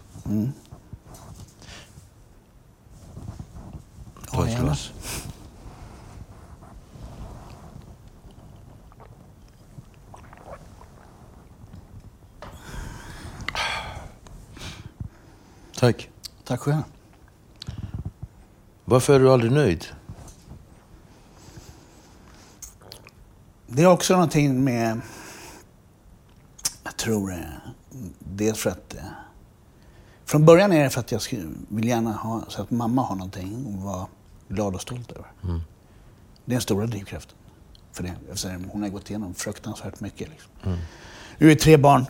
Ta 4.32 4.46
Ja, 4.46 4.48
ett 4.48 4.60
glas. 4.60 4.92
Tack. 15.76 16.10
Tack 16.44 16.60
själv. 16.60 16.84
Varför 18.86 19.14
är 19.14 19.20
du 19.20 19.32
aldrig 19.32 19.52
nöjd? 19.52 19.86
Det 23.76 23.82
är 23.82 23.88
också 23.88 24.14
någonting 24.14 24.64
med... 24.64 25.02
Jag 26.84 26.98
tror 26.98 27.32
eh, 27.32 27.38
dels 28.20 28.60
för 28.60 28.70
att... 28.70 28.94
eh, 28.96 29.04
Från 30.26 30.46
början 30.46 30.72
är 30.72 30.84
det 30.84 30.90
för 30.90 31.00
att 31.00 31.12
jag 31.12 31.22
skulle, 31.22 31.52
vill 31.70 31.88
gärna 31.88 32.12
ha 32.12 32.44
så 32.48 32.62
att 32.62 32.72
mamma 32.72 33.02
har 33.02 33.16
någonting 33.16 33.66
och 33.66 33.84
vara 33.84 34.08
glad 34.48 34.76
och 34.76 34.82
stolt 34.82 35.12
över. 35.12 35.28
Det 35.42 36.52
är 36.52 36.56
den 36.56 36.62
stora 36.62 36.86
drivkraften 36.86 37.36
för 37.92 38.04
det. 38.04 38.14
Eftersom 38.30 38.70
hon 38.72 38.82
har 38.82 38.90
gått 38.90 39.10
igenom 39.10 39.34
fruktansvärt 39.34 40.00
mycket. 40.00 40.30
Liksom. 40.30 40.78
Vi 41.38 41.52
är 41.52 41.56
tre 41.56 41.78
barn. 41.78 42.06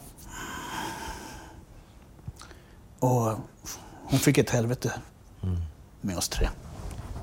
Och 2.99 3.37
hon 4.03 4.19
fick 4.19 4.37
ett 4.37 4.49
helvete 4.49 4.93
med 6.01 6.17
oss 6.17 6.29
tre. 6.29 6.49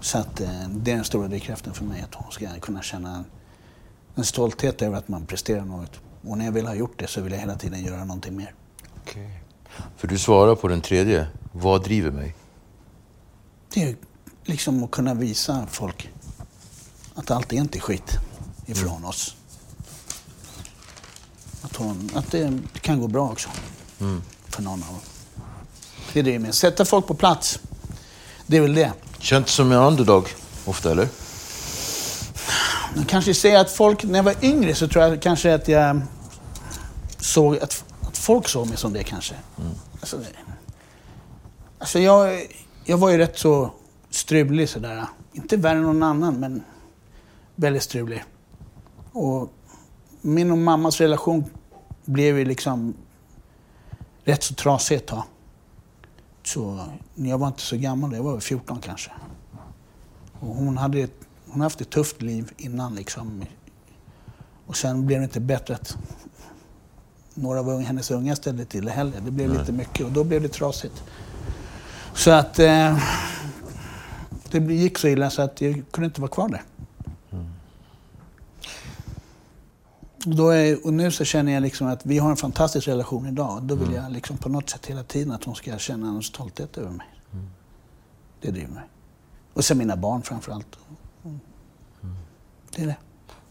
Så 0.00 0.18
att, 0.18 0.40
eh, 0.40 0.68
det 0.68 0.92
är 0.92 0.96
den 0.96 1.04
stora 1.04 1.28
drivkraften 1.28 1.74
för 1.74 1.84
mig, 1.84 2.00
att 2.02 2.14
hon 2.14 2.32
ska 2.32 2.60
kunna 2.60 2.82
känna 2.82 3.24
en, 4.20 4.24
stolthet 4.24 4.82
över 4.82 4.98
att 4.98 5.08
man 5.08 5.26
presterar 5.26 5.64
något. 5.64 6.00
Och 6.22 6.38
när 6.38 6.44
jag 6.44 6.52
väl 6.52 6.66
har 6.66 6.74
gjort 6.74 6.98
det 6.98 7.06
så 7.06 7.20
vill 7.20 7.32
jag 7.32 7.40
hela 7.40 7.54
tiden 7.54 7.84
göra 7.84 8.04
någonting 8.04 8.36
mer. 8.36 8.54
För 9.96 10.08
du 10.08 10.18
svarar 10.18 10.54
på 10.54 10.68
den 10.68 10.80
tredje. 10.80 11.26
Vad 11.52 11.84
driver 11.84 12.10
mig? 12.10 12.34
Det 13.74 13.82
är 13.82 13.96
liksom 14.44 14.84
att 14.84 14.90
kunna 14.90 15.14
visa 15.14 15.66
folk 15.70 16.10
att 17.14 17.30
allt 17.30 17.52
är 17.52 17.56
inte 17.56 17.80
skit 17.80 18.18
ifrån 18.66 19.04
oss. 19.04 19.36
Att, 21.62 21.76
hon, 21.76 22.10
att 22.14 22.30
det 22.30 22.58
kan 22.80 23.00
gå 23.00 23.08
bra 23.08 23.30
också 23.30 23.48
för 24.48 24.62
någon 24.62 24.82
av 24.82 24.88
dem. 24.88 25.00
Det 26.12 26.18
är 26.18 26.22
det 26.24 26.38
med. 26.38 26.54
Sätta 26.54 26.84
folk 26.84 27.06
på 27.06 27.14
plats. 27.14 27.60
Det 28.46 28.56
är 28.56 28.60
väl 28.60 28.74
det. 28.74 28.92
Känns 29.18 29.50
som 29.50 29.72
en 29.72 29.78
underdog 29.78 30.28
ofta, 30.64 30.90
eller? 30.90 31.08
Man 32.96 33.04
kanske 33.04 33.34
säger 33.34 33.58
att 33.60 33.70
folk, 33.70 34.04
när 34.04 34.18
jag 34.18 34.22
var 34.22 34.34
yngre 34.44 34.74
så 34.74 34.88
tror 34.88 35.04
jag 35.04 35.22
kanske 35.22 35.54
att 35.54 35.68
jag 35.68 36.00
såg 37.18 37.56
att, 37.58 37.84
att 38.02 38.18
folk 38.18 38.48
såg 38.48 38.68
mig 38.68 38.76
som 38.76 38.92
det 38.92 39.02
kanske. 39.04 39.34
Alltså, 40.00 40.16
det- 40.18 40.24
alltså 41.78 41.98
jag, 41.98 42.40
jag 42.84 42.98
var 42.98 43.10
ju 43.10 43.18
rätt 43.18 43.38
så 43.38 43.70
strulig 44.10 44.68
sådär. 44.68 45.06
Inte 45.32 45.56
värre 45.56 45.78
än 45.78 45.82
någon 45.82 46.02
annan, 46.02 46.34
men 46.40 46.62
väldigt 47.54 47.82
strulig. 47.82 48.24
Och 49.12 49.52
min 50.20 50.50
och 50.50 50.58
mammas 50.58 51.00
relation 51.00 51.44
blev 52.04 52.38
ju 52.38 52.44
liksom 52.44 52.94
rätt 54.24 54.42
så 54.42 54.54
trasig 54.54 54.96
ett 54.96 55.06
tag. 55.06 55.22
Så 56.42 56.80
jag 57.14 57.38
var 57.38 57.46
inte 57.48 57.60
så 57.62 57.76
gammal, 57.76 58.14
jag 58.14 58.22
var 58.22 58.32
väl 58.32 58.40
14 58.40 58.78
kanske. 58.80 59.10
Och 60.40 60.54
hon 60.54 60.78
hade 60.78 60.98
ett, 61.00 61.14
hon 61.50 61.60
har 61.60 61.66
haft 61.66 61.80
ett 61.80 61.90
tufft 61.90 62.22
liv 62.22 62.52
innan 62.56 62.94
liksom. 62.94 63.44
Och 64.66 64.76
sen 64.76 65.06
blev 65.06 65.18
det 65.18 65.24
inte 65.24 65.40
bättre 65.40 65.74
att 65.74 65.96
några 67.34 67.60
av 67.60 67.80
hennes 67.80 68.10
unga 68.10 68.36
ställde 68.36 68.64
till 68.64 68.84
det 68.84 68.90
heller. 68.90 69.20
Det 69.24 69.30
blev 69.30 69.58
lite 69.58 69.72
mycket 69.72 70.06
och 70.06 70.12
då 70.12 70.24
blev 70.24 70.42
det 70.42 70.48
trasigt. 70.48 71.02
Så 72.14 72.30
att 72.30 72.58
eh, 72.58 72.98
det 74.50 74.58
gick 74.58 74.98
så 74.98 75.08
illa 75.08 75.30
så 75.30 75.42
att 75.42 75.60
jag 75.60 75.82
kunde 75.90 76.06
inte 76.06 76.20
vara 76.20 76.30
kvar 76.30 76.48
där. 76.48 76.62
Och, 80.26 80.36
då 80.36 80.48
är, 80.48 80.86
och 80.86 80.92
nu 80.92 81.10
så 81.10 81.24
känner 81.24 81.52
jag 81.52 81.62
liksom 81.62 81.86
att 81.86 82.06
vi 82.06 82.18
har 82.18 82.30
en 82.30 82.36
fantastisk 82.36 82.88
relation 82.88 83.26
idag. 83.26 83.62
Då 83.62 83.74
vill 83.74 83.92
jag 83.92 84.12
liksom 84.12 84.36
på 84.36 84.48
något 84.48 84.70
sätt 84.70 84.86
hela 84.86 85.02
tiden 85.02 85.32
att 85.32 85.44
hon 85.44 85.54
ska 85.54 85.78
känna 85.78 86.08
en 86.08 86.22
stolthet 86.22 86.78
över 86.78 86.90
mig. 86.90 87.06
Det 88.40 88.50
driver 88.50 88.74
mig. 88.74 88.84
Och 89.54 89.64
sen 89.64 89.78
mina 89.78 89.96
barn 89.96 90.22
framför 90.22 90.52
allt. 91.24 91.40
Det 92.76 92.82
är 92.82 92.86
det. 92.86 92.96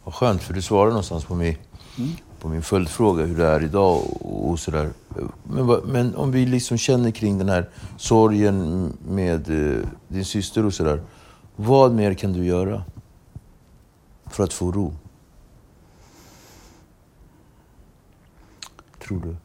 Vad 0.04 0.14
skönt, 0.14 0.44
för 0.44 0.54
du 0.54 0.62
svarar 0.62 0.90
någonstans 0.90 1.26
på 1.26 1.36
min, 1.36 1.56
på 2.40 2.48
min 2.48 2.62
följdfråga 2.62 3.26
hur 3.26 3.38
det 3.38 3.46
är 3.46 3.64
idag 3.64 3.98
och, 4.22 4.50
och 4.50 4.60
sådär. 4.60 4.90
Men, 5.44 5.66
men 5.86 6.16
om 6.16 6.32
vi 6.32 6.46
liksom 6.46 6.78
känner 6.78 7.12
kring 7.12 7.38
den 7.38 7.50
här 7.50 7.70
sorgen 7.98 8.88
med 9.08 9.50
eh, 9.78 9.86
din 10.08 10.26
syster 10.26 10.66
och 10.66 10.74
sådär. 10.74 11.04
Vad 11.56 11.94
mer 11.94 12.14
kan 12.14 12.34
du 12.34 12.46
göra 12.46 12.84
för 14.26 14.44
att 14.44 14.54
få 14.54 14.72
ro? 14.72 14.94
Tror 19.08 19.20
du? 19.22 19.36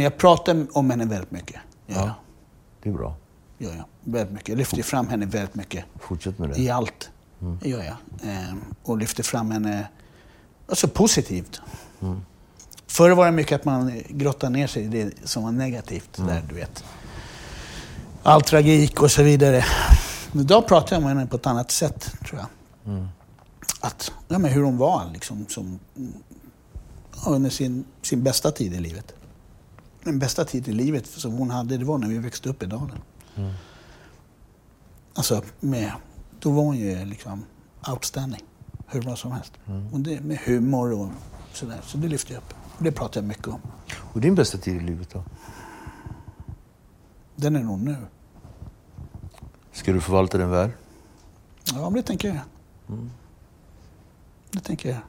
Jag 0.00 0.16
pratar 0.16 0.66
om 0.72 0.90
henne 0.90 1.04
väldigt 1.04 1.30
mycket. 1.30 1.60
Ja, 1.86 1.94
Ja. 1.96 2.14
Det 2.82 2.88
är 2.90 2.94
bra. 2.94 3.16
ja, 3.58 3.68
ja. 3.76 3.84
Väldigt 4.04 4.32
mycket. 4.32 4.48
Jag 4.48 4.58
lyfter 4.58 4.82
fram 4.82 5.08
henne 5.08 5.26
väldigt 5.26 5.54
mycket. 5.54 5.84
Fortsätt 6.00 6.38
med 6.38 6.48
det. 6.50 6.58
I 6.58 6.70
allt. 6.70 7.10
Det 7.38 7.68
gör 7.68 7.82
jag. 7.82 7.96
Ehm, 8.22 8.60
och 8.82 8.98
lyfter 8.98 9.22
fram 9.22 9.50
henne 9.50 9.88
alltså 10.68 10.88
positivt. 10.88 11.60
Förr 12.86 13.10
var 13.10 13.26
det 13.26 13.32
mycket 13.32 13.60
att 13.60 13.64
man 13.64 14.02
grottade 14.08 14.52
ner 14.52 14.66
sig 14.66 14.84
i 14.84 14.88
det 14.88 15.28
som 15.28 15.42
var 15.42 15.52
negativt. 15.52 16.16
Där, 16.16 16.42
du 16.48 16.54
vet. 16.54 16.84
All 18.22 18.42
tragik 18.42 19.02
och 19.02 19.10
så 19.10 19.22
vidare. 19.22 19.64
Men 20.32 20.40
idag 20.44 20.66
pratar 20.66 20.96
jag 20.96 21.02
med 21.02 21.08
henne 21.16 21.26
på 21.26 21.36
ett 21.36 21.46
annat 21.46 21.70
sätt, 21.70 22.12
tror 22.26 22.40
jag. 22.40 22.48
Att, 23.80 24.12
ja, 24.28 24.38
men 24.38 24.50
hur 24.50 24.62
hon 24.62 24.78
var 24.78 25.10
liksom, 25.12 25.46
som, 25.48 25.78
under 27.26 27.50
sin, 27.50 27.84
sin 28.02 28.22
bästa 28.22 28.50
tid 28.50 28.74
i 28.74 28.80
livet. 28.80 29.14
Den 30.04 30.18
bästa 30.18 30.44
tid 30.44 30.68
i 30.68 30.72
livet 30.72 31.06
som 31.06 31.32
hon 31.32 31.50
hade, 31.50 31.76
det 31.76 31.84
var 31.84 31.98
när 31.98 32.08
vi 32.08 32.18
växte 32.18 32.48
upp 32.48 32.62
i 32.62 32.66
dalen. 32.66 32.98
Alltså, 35.14 35.42
med, 35.60 35.92
då 36.44 36.50
var 36.50 36.62
hon 36.62 36.76
ju 36.76 37.04
liksom 37.04 37.44
outstanding. 37.90 38.42
Hur 38.86 39.02
bra 39.02 39.16
som 39.16 39.32
helst. 39.32 39.52
Och 39.92 40.00
det, 40.00 40.20
med 40.20 40.38
humor 40.38 40.92
och 40.92 41.08
sådär. 41.52 41.80
Så 41.82 41.98
det 41.98 42.08
lyfter 42.08 42.34
jag 42.34 42.38
upp. 42.38 42.54
Och 42.78 42.84
det 42.84 42.92
pratar 42.92 43.20
jag 43.20 43.28
mycket 43.28 43.48
om. 43.48 43.60
Och 44.12 44.20
din 44.20 44.34
bästa 44.34 44.58
tid 44.58 44.76
i 44.76 44.80
livet 44.80 45.10
då? 45.10 45.24
Den 47.36 47.56
är 47.56 47.62
nog 47.62 47.78
nu. 47.78 47.96
Ska 49.72 49.92
du 49.92 50.00
förvalta 50.00 50.38
den 50.38 50.50
väl? 50.50 50.70
Ja, 51.64 51.82
men 51.90 51.92
det 51.92 52.02
tänker 52.02 52.28
jag. 52.28 52.40
Det 54.50 54.60
tänker 54.60 54.88
jag. 54.88 55.00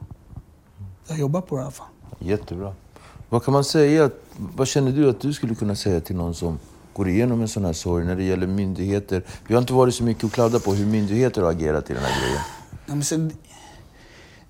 Jag 1.07 1.17
jobbar 1.17 1.41
på 1.41 1.55
det 1.55 1.61
i 1.61 1.63
alla 1.63 1.71
fall. 1.71 1.87
Jättebra. 2.19 2.75
Vad 3.29 3.43
kan 3.43 3.53
man 3.53 3.63
säga? 3.63 4.09
Vad 4.37 4.67
känner 4.67 4.91
du 4.91 5.09
att 5.09 5.19
du 5.19 5.33
skulle 5.33 5.55
kunna 5.55 5.75
säga 5.75 6.01
till 6.01 6.15
någon 6.15 6.33
som 6.33 6.59
går 6.95 7.09
igenom 7.09 7.41
en 7.41 7.47
sån 7.47 7.65
här 7.65 7.73
sorg 7.73 8.05
när 8.05 8.15
det 8.15 8.23
gäller 8.23 8.47
myndigheter? 8.47 9.23
Vi 9.47 9.53
har 9.53 9.61
inte 9.61 9.73
varit 9.73 9.95
så 9.95 10.03
mycket 10.03 10.23
och 10.23 10.31
kladda 10.31 10.59
på 10.59 10.73
hur 10.73 10.85
myndigheter 10.85 11.41
har 11.41 11.51
agerat 11.51 11.89
i 11.89 11.93
den 11.93 12.03
här 12.03 12.21
grejen. 12.21 12.41
Ja, 12.85 12.95
men 12.95 13.03
sen, 13.03 13.31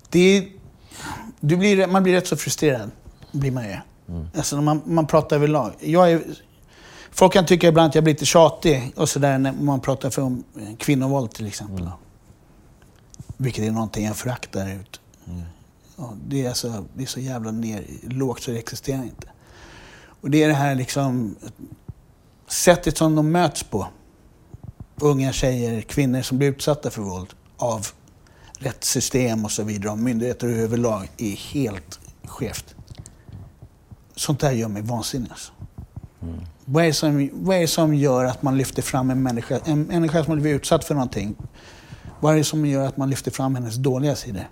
det 0.08 0.48
du 1.40 1.56
blir, 1.56 1.86
man 1.86 2.02
blir 2.02 2.12
rätt 2.12 2.26
så 2.26 2.36
frustrerad. 2.36 2.90
Blir 3.32 3.50
man 3.50 3.64
ju. 3.64 3.76
Alltså 4.36 4.56
när 4.56 4.62
man, 4.62 4.82
man 4.84 5.06
pratar 5.06 5.36
överlag. 5.36 5.72
Jag 5.80 6.12
är, 6.12 6.22
folk 7.10 7.32
kan 7.32 7.46
tycka 7.46 7.68
ibland 7.68 7.88
att 7.88 7.94
jag 7.94 8.04
blir 8.04 8.14
lite 8.14 8.24
tjatig 8.24 8.92
och 8.96 9.08
sådär 9.08 9.38
när 9.38 9.52
man 9.52 9.80
pratar 9.80 10.10
för 10.10 10.22
om 10.22 10.44
eh, 10.60 10.76
kvinnovåld 10.76 11.30
till 11.30 11.46
exempel. 11.46 11.90
Vilket 13.36 13.64
är 13.64 13.70
någonting 13.70 14.06
jag 14.06 14.16
föraktar 14.16 14.68
ut. 14.70 15.00
Ja, 15.96 16.12
det, 16.26 16.44
är 16.44 16.48
alltså, 16.48 16.84
det 16.94 17.02
är 17.02 17.06
så 17.06 17.20
jävla 17.20 17.50
ner, 17.50 17.84
lågt 18.02 18.42
så 18.42 18.50
det 18.50 18.58
existerar 18.58 19.02
inte. 19.02 19.28
Och 20.20 20.30
det 20.30 20.42
är 20.42 20.48
det 20.48 20.54
här 20.54 20.74
liksom 20.74 21.36
sättet 22.48 22.96
som 22.96 23.14
de 23.14 23.32
möts 23.32 23.62
på. 23.62 23.86
Unga 25.00 25.32
tjejer, 25.32 25.80
kvinnor 25.80 26.22
som 26.22 26.38
blir 26.38 26.48
utsatta 26.48 26.90
för 26.90 27.02
våld 27.02 27.34
av 27.56 27.86
rättssystem 28.58 29.44
och 29.44 29.50
så 29.50 29.62
vidare, 29.62 29.92
och 29.92 29.98
myndigheter 29.98 30.48
överlag, 30.48 31.10
är 31.16 31.36
helt 31.36 32.00
skevt. 32.24 32.74
Sånt 34.14 34.40
där 34.40 34.52
gör 34.52 34.68
mig 34.68 34.82
vansinnig. 34.82 35.30
Alltså. 35.30 35.52
Vad, 36.64 36.84
är 36.84 36.92
som, 36.92 37.30
vad 37.32 37.56
är 37.56 37.60
det 37.60 37.68
som 37.68 37.94
gör 37.94 38.24
att 38.24 38.42
man 38.42 38.58
lyfter 38.58 38.82
fram 38.82 39.10
en 39.10 39.22
människa, 39.22 39.60
en 39.64 39.82
människa 39.82 40.24
som 40.24 40.30
har 40.30 40.40
blivit 40.40 40.60
utsatt 40.60 40.84
för 40.84 40.94
någonting 40.94 41.36
Vad 42.20 42.32
är 42.32 42.38
det 42.38 42.44
som 42.44 42.66
gör 42.66 42.86
att 42.86 42.96
man 42.96 43.10
lyfter 43.10 43.30
fram 43.30 43.54
hennes 43.54 43.74
dåliga 43.74 44.16
sidor 44.16 44.48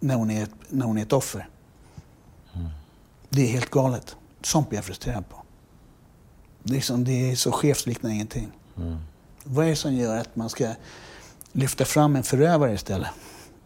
när 0.00 0.14
hon 0.14 0.30
är 0.30 0.48
när 0.68 0.86
hon 0.86 0.98
är 0.98 1.02
ett 1.02 1.12
offer? 1.12 1.48
Det 3.28 3.42
är 3.42 3.46
helt 3.46 3.70
galet. 3.70 4.16
Sånt 4.42 4.68
blir 4.68 4.78
jag 4.78 4.84
frustrerad 4.84 5.28
på. 5.28 5.45
Det 6.68 6.76
är, 6.76 6.80
som, 6.80 7.04
det 7.04 7.30
är 7.30 7.36
så 7.36 7.52
skevt 7.52 7.86
liknar 7.86 8.10
ingenting. 8.10 8.52
Vad 9.44 9.66
är 9.66 9.70
det 9.70 9.76
som 9.76 9.94
gör 9.94 10.16
att 10.16 10.36
man 10.36 10.50
ska 10.50 10.74
lyfta 11.52 11.84
fram 11.84 12.16
en 12.16 12.22
förövare 12.22 12.74
istället? 12.74 13.10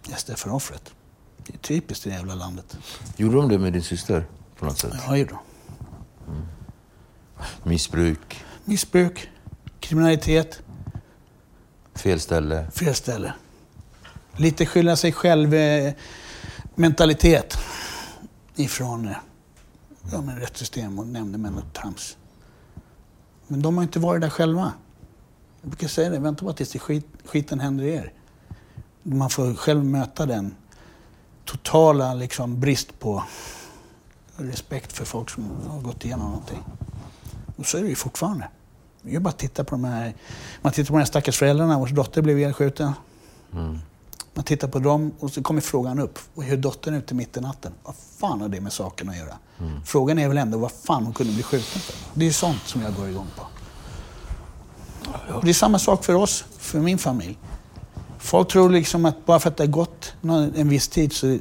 Istället 0.09 0.40
för 0.40 0.53
offret. 0.53 0.90
Det 1.46 1.55
är 1.55 1.59
typiskt 1.59 2.07
i 2.07 2.09
det 2.11 2.16
jävla 2.16 2.34
landet. 2.34 2.76
Gjorde 3.16 3.36
de 3.36 3.48
det 3.48 3.59
med 3.59 3.72
din 3.72 3.82
syster 3.82 4.26
på 4.59 4.64
något 4.64 4.78
sätt? 4.78 4.92
Ja, 5.07 5.16
gjorde 5.16 5.30
de. 5.30 5.38
Missbruk, 7.62 8.44
Missbruk, 8.64 9.30
kriminalitet, 9.80 10.62
fel 11.94 12.20
ställe. 12.20 12.70
fel 12.70 12.94
ställe. 12.94 13.32
Lite 14.36 14.66
skylla 14.66 14.96
sig 14.96 15.12
själv 15.12 15.55
eh, 15.55 15.92
ifrån 18.57 19.09
eh, 19.09 19.16
ja, 20.12 20.20
men 20.20 20.36
rättssystem 20.38 20.98
och 20.98 21.07
nämndemän 21.07 21.55
och 21.55 21.72
trams. 21.72 22.16
Men 23.51 23.62
de 23.62 23.76
har 23.76 23.82
inte 23.82 23.98
varit 23.98 24.20
där 24.20 24.30
själva. 24.30 24.72
Jag 25.61 25.70
brukar 25.70 25.88
säga 25.88 26.11
det, 26.11 26.18
vänta 26.18 26.44
bara 26.44 26.55
tills 26.55 26.72
det 26.72 26.78
skit, 26.78 27.07
skiten 27.24 27.61
händer 27.61 27.84
er. 27.84 28.12
Man 29.03 29.30
får 29.30 29.55
själv 29.55 29.84
möta 29.84 30.26
den 30.26 30.55
totala 31.44 32.14
liksom, 32.14 32.61
brist 32.61 32.98
på 32.98 33.24
respekt 34.36 34.92
för 34.92 35.05
folk 35.05 35.30
som 35.30 35.51
har 35.68 35.80
gått 35.80 36.05
igenom 36.05 36.30
någonting. 36.30 36.64
Och 37.57 37.66
så 37.66 37.78
är 37.78 37.82
det 37.82 37.88
ju 37.88 37.94
fortfarande. 37.94 38.48
Det 39.03 39.14
är 39.14 39.20
bara 39.20 39.28
att 39.28 39.38
titta 39.38 39.64
på 39.64 39.74
de 39.74 39.84
här, 39.84 40.14
man 40.62 40.72
tittar 40.72 40.86
på 40.86 40.92
de 40.92 40.98
här 40.98 41.07
stackars 41.07 41.38
föräldrarna 41.38 41.78
vars 41.78 41.90
dotter 41.90 42.22
blev 42.22 42.38
ihjälskjuten. 42.38 42.92
Mm. 43.53 43.78
Man 44.35 44.45
tittar 44.45 44.68
på 44.68 44.78
dem 44.78 45.12
och 45.18 45.31
så 45.31 45.43
kommer 45.43 45.61
frågan 45.61 45.99
upp. 45.99 46.18
Och 46.35 46.45
hur 46.45 46.57
dottern 46.57 46.95
ute 46.95 47.14
mitt 47.14 47.37
i 47.37 47.41
natten. 47.41 47.72
Vad 47.83 47.95
fan 48.18 48.41
har 48.41 48.49
det 48.49 48.61
med 48.61 48.72
saken 48.72 49.09
att 49.09 49.16
göra? 49.16 49.39
Frågan 49.85 50.18
är 50.18 50.28
väl 50.28 50.39
ändå 50.39 50.59
vad 50.59 50.72
fan 50.72 51.05
hon 51.05 51.14
kunde 51.14 51.33
bli 51.33 51.43
skjuten 51.43 51.81
för. 51.81 51.95
Det 52.14 52.26
är 52.26 52.33
sånt 52.33 52.62
som 52.64 52.83
jag 52.83 52.95
går 52.95 53.09
igång 53.09 53.26
på. 53.37 53.47
Och 55.35 55.45
det 55.45 55.51
är 55.51 55.55
samma 55.55 55.78
sak 55.78 56.05
för 56.05 56.14
oss, 56.14 56.45
för 56.59 56.78
min 56.78 56.99
familj. 56.99 57.39
Folk 58.18 58.49
tror 58.49 58.70
liksom 58.70 59.05
att 59.05 59.26
bara 59.26 59.39
för 59.39 59.49
att 59.51 59.57
det 59.57 59.62
har 59.64 59.70
gått 59.70 60.14
en 60.55 60.68
viss 60.68 60.89
tid 60.89 61.12
så, 61.12 61.39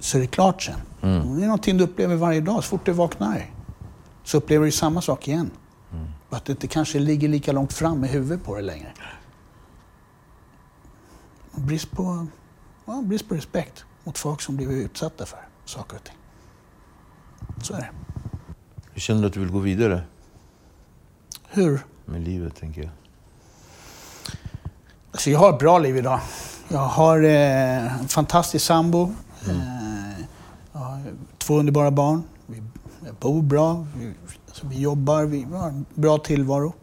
så 0.00 0.16
är 0.16 0.20
det 0.20 0.26
klart 0.26 0.62
sen. 0.62 0.80
Det 1.00 1.42
är 1.42 1.46
någonting 1.46 1.76
du 1.76 1.84
upplever 1.84 2.16
varje 2.16 2.40
dag. 2.40 2.56
Så 2.56 2.62
fort 2.62 2.86
du 2.86 2.92
vaknar 2.92 3.50
så 4.24 4.36
upplever 4.36 4.66
du 4.66 4.72
samma 4.72 5.02
sak 5.02 5.28
igen. 5.28 5.50
Bara 6.30 6.36
Att 6.36 6.44
det 6.44 6.52
inte 6.52 6.66
kanske 6.66 6.98
ligger 6.98 7.28
lika 7.28 7.52
långt 7.52 7.72
fram 7.72 8.04
i 8.04 8.08
huvudet 8.08 8.44
på 8.44 8.54
dig 8.54 8.64
längre. 8.64 8.92
Brist 11.54 11.90
på, 11.90 12.26
ja, 12.86 13.02
brist 13.04 13.28
på 13.28 13.34
respekt 13.34 13.84
mot 14.04 14.18
folk 14.18 14.40
som 14.40 14.56
blivit 14.56 14.84
utsatta 14.84 15.26
för 15.26 15.38
saker 15.64 15.96
och 15.96 16.04
ting. 16.04 16.16
Så 17.62 17.74
är 17.74 17.78
det. 17.78 17.90
Hur 18.92 19.00
känner 19.00 19.20
du 19.20 19.26
att 19.26 19.32
du 19.32 19.40
vill 19.40 19.50
gå 19.50 19.58
vidare 19.58 20.02
Hur? 21.48 21.80
med 22.04 22.20
livet, 22.20 22.56
tänker 22.56 22.82
jag? 22.82 22.90
Alltså 25.12 25.30
jag 25.30 25.38
har 25.38 25.52
ett 25.52 25.58
bra 25.58 25.78
liv 25.78 25.96
idag. 25.96 26.20
Jag 26.68 26.78
har 26.86 27.22
eh, 27.22 28.00
en 28.00 28.08
fantastisk 28.08 28.64
sambo. 28.66 29.14
Eh, 29.48 30.20
jag 30.72 30.80
har 30.80 31.02
två 31.38 31.58
underbara 31.58 31.90
barn. 31.90 32.22
Vi 32.46 32.62
bor 33.20 33.42
bra. 33.42 33.86
Vi, 33.96 34.14
alltså 34.48 34.66
vi 34.66 34.80
jobbar. 34.80 35.24
Vi 35.24 35.42
har 35.42 35.68
en 35.68 35.84
bra 35.94 36.18
tillvaro. 36.18 36.74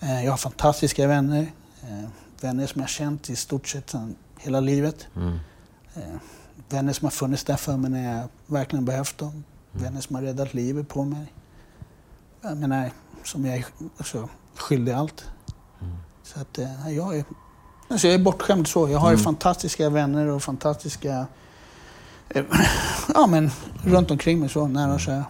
Eh, 0.00 0.24
jag 0.24 0.32
har 0.32 0.36
fantastiska 0.36 1.06
vänner. 1.06 1.52
Vänner 2.40 2.66
som 2.66 2.80
jag 2.80 2.90
känt 2.90 3.30
i 3.30 3.36
stort 3.36 3.68
sett 3.68 3.94
hela 4.38 4.60
livet. 4.60 5.06
Eh, 5.94 6.02
vänner 6.68 6.92
som 6.92 7.06
har 7.06 7.10
funnits 7.10 7.44
där 7.44 7.56
för 7.56 7.76
mig 7.76 7.90
när 7.90 8.16
jag 8.16 8.28
verkligen 8.46 8.84
behövt 8.84 9.18
dem. 9.18 9.44
Vänner 9.72 10.00
som 10.00 10.16
har 10.16 10.22
räddat 10.22 10.54
livet 10.54 10.88
på 10.88 11.04
mig. 11.04 11.32
Jag 12.40 12.56
menar, 12.56 12.90
som 13.24 13.44
jag 13.44 13.56
är 13.56 13.64
alltså, 13.96 14.28
skyldig 14.56 14.92
allt. 14.92 15.24
Så 16.22 16.40
att 16.40 16.58
eh, 16.58 16.90
jag 16.96 17.18
är, 17.18 17.24
alltså 17.88 18.06
jag 18.06 18.14
är 18.14 18.18
bortskämd 18.24 18.68
så. 18.68 18.88
Jag 18.88 18.98
har 18.98 19.16
fantastiska 19.16 19.90
vänner 19.90 20.26
och 20.26 20.42
fantastiska... 20.42 21.26
Eh, 22.28 22.44
ja 23.14 23.26
men 23.26 23.50
runt 23.84 24.10
omkring 24.10 24.40
mig 24.40 24.48
så, 24.48 24.66
nära 24.66 24.94
och 24.94 25.00
kära. 25.00 25.24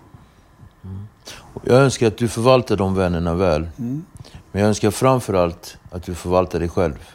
Jag 1.65 1.77
önskar 1.77 2.07
att 2.07 2.19
du 2.19 2.29
förvaltar 2.29 2.77
de 2.77 2.95
vännerna 2.95 3.35
väl. 3.35 3.69
Men 4.53 4.61
jag 4.61 4.69
önskar 4.69 4.91
framför 4.91 5.35
allt 5.35 5.77
att 5.91 6.03
du 6.03 6.15
förvaltar 6.15 6.59
dig 6.59 6.69
själv 6.69 7.09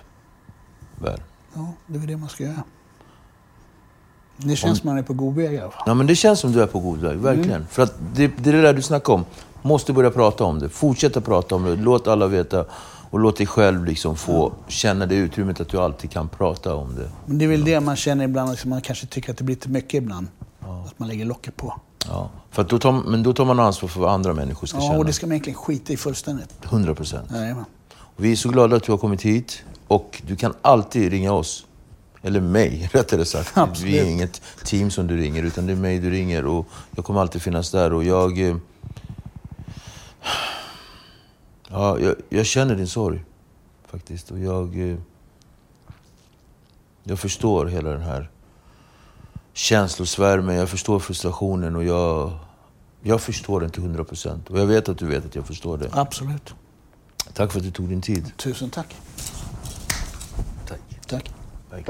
väl. 1.02 1.22
Ja, 1.54 1.74
det 1.88 2.00
är 2.00 2.08
det 2.08 2.18
man 2.18 2.30
ska 2.30 2.44
göra. 2.44 2.64
Det 4.38 4.56
känns 4.56 4.80
som 4.80 4.90
man 4.90 4.98
är 4.98 5.04
på 5.04 5.14
god 5.14 5.36
väg 5.36 5.54
i 5.54 5.60
alla 5.60 5.72
fall. 5.72 5.84
Ja, 5.86 5.94
men 5.94 6.08
det 6.08 6.16
känns 6.16 6.40
som 6.40 6.52
du 6.52 6.62
är 6.62 6.68
på 6.68 6.80
god 6.80 7.00
väg, 7.00 7.18
verkligen. 7.18 7.68
För 7.68 7.84
att 7.84 7.94
det, 8.16 8.28
det 8.38 8.50
är 8.50 8.54
det 8.54 8.62
där 8.62 8.74
du 8.74 8.82
snackar 8.82 9.14
om. 9.14 9.26
Måste 9.62 9.94
börja 9.94 10.12
prata 10.12 10.44
om 10.44 10.60
det. 10.60 10.70
Fortsätta 10.70 11.22
prata 11.22 11.56
om 11.56 11.64
det. 11.64 11.76
Låt 11.76 12.08
alla 12.08 12.28
veta. 12.28 12.66
Och 13.10 13.20
låt 13.20 13.38
dig 13.38 13.48
själv 13.48 13.86
liksom 13.86 14.16
få 14.16 14.54
känna 14.68 15.06
det 15.06 15.16
utrymmet 15.16 15.62
att 15.62 15.70
du 15.70 15.78
alltid 15.78 16.12
kan 16.12 16.30
prata 16.30 16.76
om 16.76 16.96
det. 16.96 17.10
Men 17.26 17.38
det 17.38 17.46
är 17.46 17.50
väl 17.50 17.66
det 17.66 17.80
man 17.80 17.96
känner 17.96 18.26
ibland, 18.26 18.52
att 18.52 18.66
man 18.66 18.82
kanske 18.82 19.08
tycker 19.08 19.32
att 19.32 19.38
det 19.38 19.44
blir 19.44 19.56
lite 19.56 19.70
mycket 19.70 19.94
ibland. 19.94 20.28
Att 20.60 21.00
man 21.00 21.08
lägger 21.08 21.26
locket 21.26 21.56
på. 21.56 21.74
Ja. 22.08 22.30
För 22.52 22.64
då 22.64 22.80
tar, 22.80 22.92
men 22.92 23.24
då 23.24 23.34
tar 23.34 23.46
man 23.46 23.60
ansvar 23.60 23.90
för 23.90 24.00
vad 24.00 24.12
andra 24.12 24.34
människor 24.34 24.68
ska 24.68 24.78
Ja, 24.78 24.82
känna. 24.84 24.98
och 24.98 25.06
det 25.06 25.14
ska 25.14 25.26
man 25.28 25.32
egentligen 25.34 25.60
skita 25.60 25.94
i 25.94 25.98
fullständigt. 25.98 26.50
100 26.64 26.96
procent. 26.96 27.30
Vi 28.16 28.32
är 28.32 28.36
så 28.36 28.50
glada 28.50 28.76
att 28.76 28.84
du 28.84 28.92
har 28.92 29.00
kommit 29.00 29.22
hit. 29.22 29.64
Och 29.88 30.22
du 30.28 30.36
kan 30.36 30.54
alltid 30.62 31.12
ringa 31.12 31.32
oss. 31.34 31.66
Eller 32.22 32.42
mig, 32.42 32.90
rättare 32.94 33.26
sagt. 33.26 33.58
Absolut. 33.58 33.94
Vi 33.94 34.00
är 34.00 34.06
inget 34.06 34.42
team 34.64 34.92
som 34.92 35.08
du 35.08 35.18
ringer, 35.18 35.44
utan 35.44 35.66
det 35.66 35.72
är 35.74 35.78
mig 35.78 36.00
du 36.00 36.10
ringer. 36.12 36.46
Och 36.46 36.68
jag 36.96 37.06
kommer 37.06 37.22
alltid 37.22 37.42
finnas 37.42 37.72
där. 37.72 37.94
Och 37.94 38.04
jag... 38.04 38.50
eh, 38.50 38.56
Ja, 41.70 42.00
jag, 42.00 42.16
jag 42.30 42.46
känner 42.46 42.76
din 42.76 42.88
sorg, 42.88 43.24
faktiskt. 43.88 44.32
Och 44.32 44.40
jag... 44.40 44.90
eh, 44.92 44.98
Jag 47.04 47.20
förstår 47.20 47.66
hela 47.66 47.90
den 47.90 48.02
här 48.02 48.30
känslosvärmen. 49.54 50.56
Jag 50.56 50.70
förstår 50.70 51.00
frustrationen 51.00 51.76
och 51.76 51.84
jag... 51.84 52.32
Jag 53.06 53.22
förstår 53.22 53.60
den 53.60 53.70
till 53.70 53.84
100 53.84 54.04
procent. 54.04 54.50
Och 54.50 54.60
jag 54.60 54.66
vet 54.66 54.90
att 54.90 54.98
du 54.98 55.06
vet 55.06 55.26
att 55.26 55.36
jag 55.36 55.48
förstår 55.48 55.78
det. 55.78 55.90
Absolut. 55.92 56.54
Tack 57.34 57.52
för 57.52 57.60
att 57.60 57.66
du 57.66 57.72
tog 57.72 57.90
din 57.90 58.02
tid. 58.02 58.38
Tusen 58.38 58.70
tack. 58.70 58.96
Tack. 60.68 60.80
Tack. 61.08 61.32
Tack. 61.70 61.90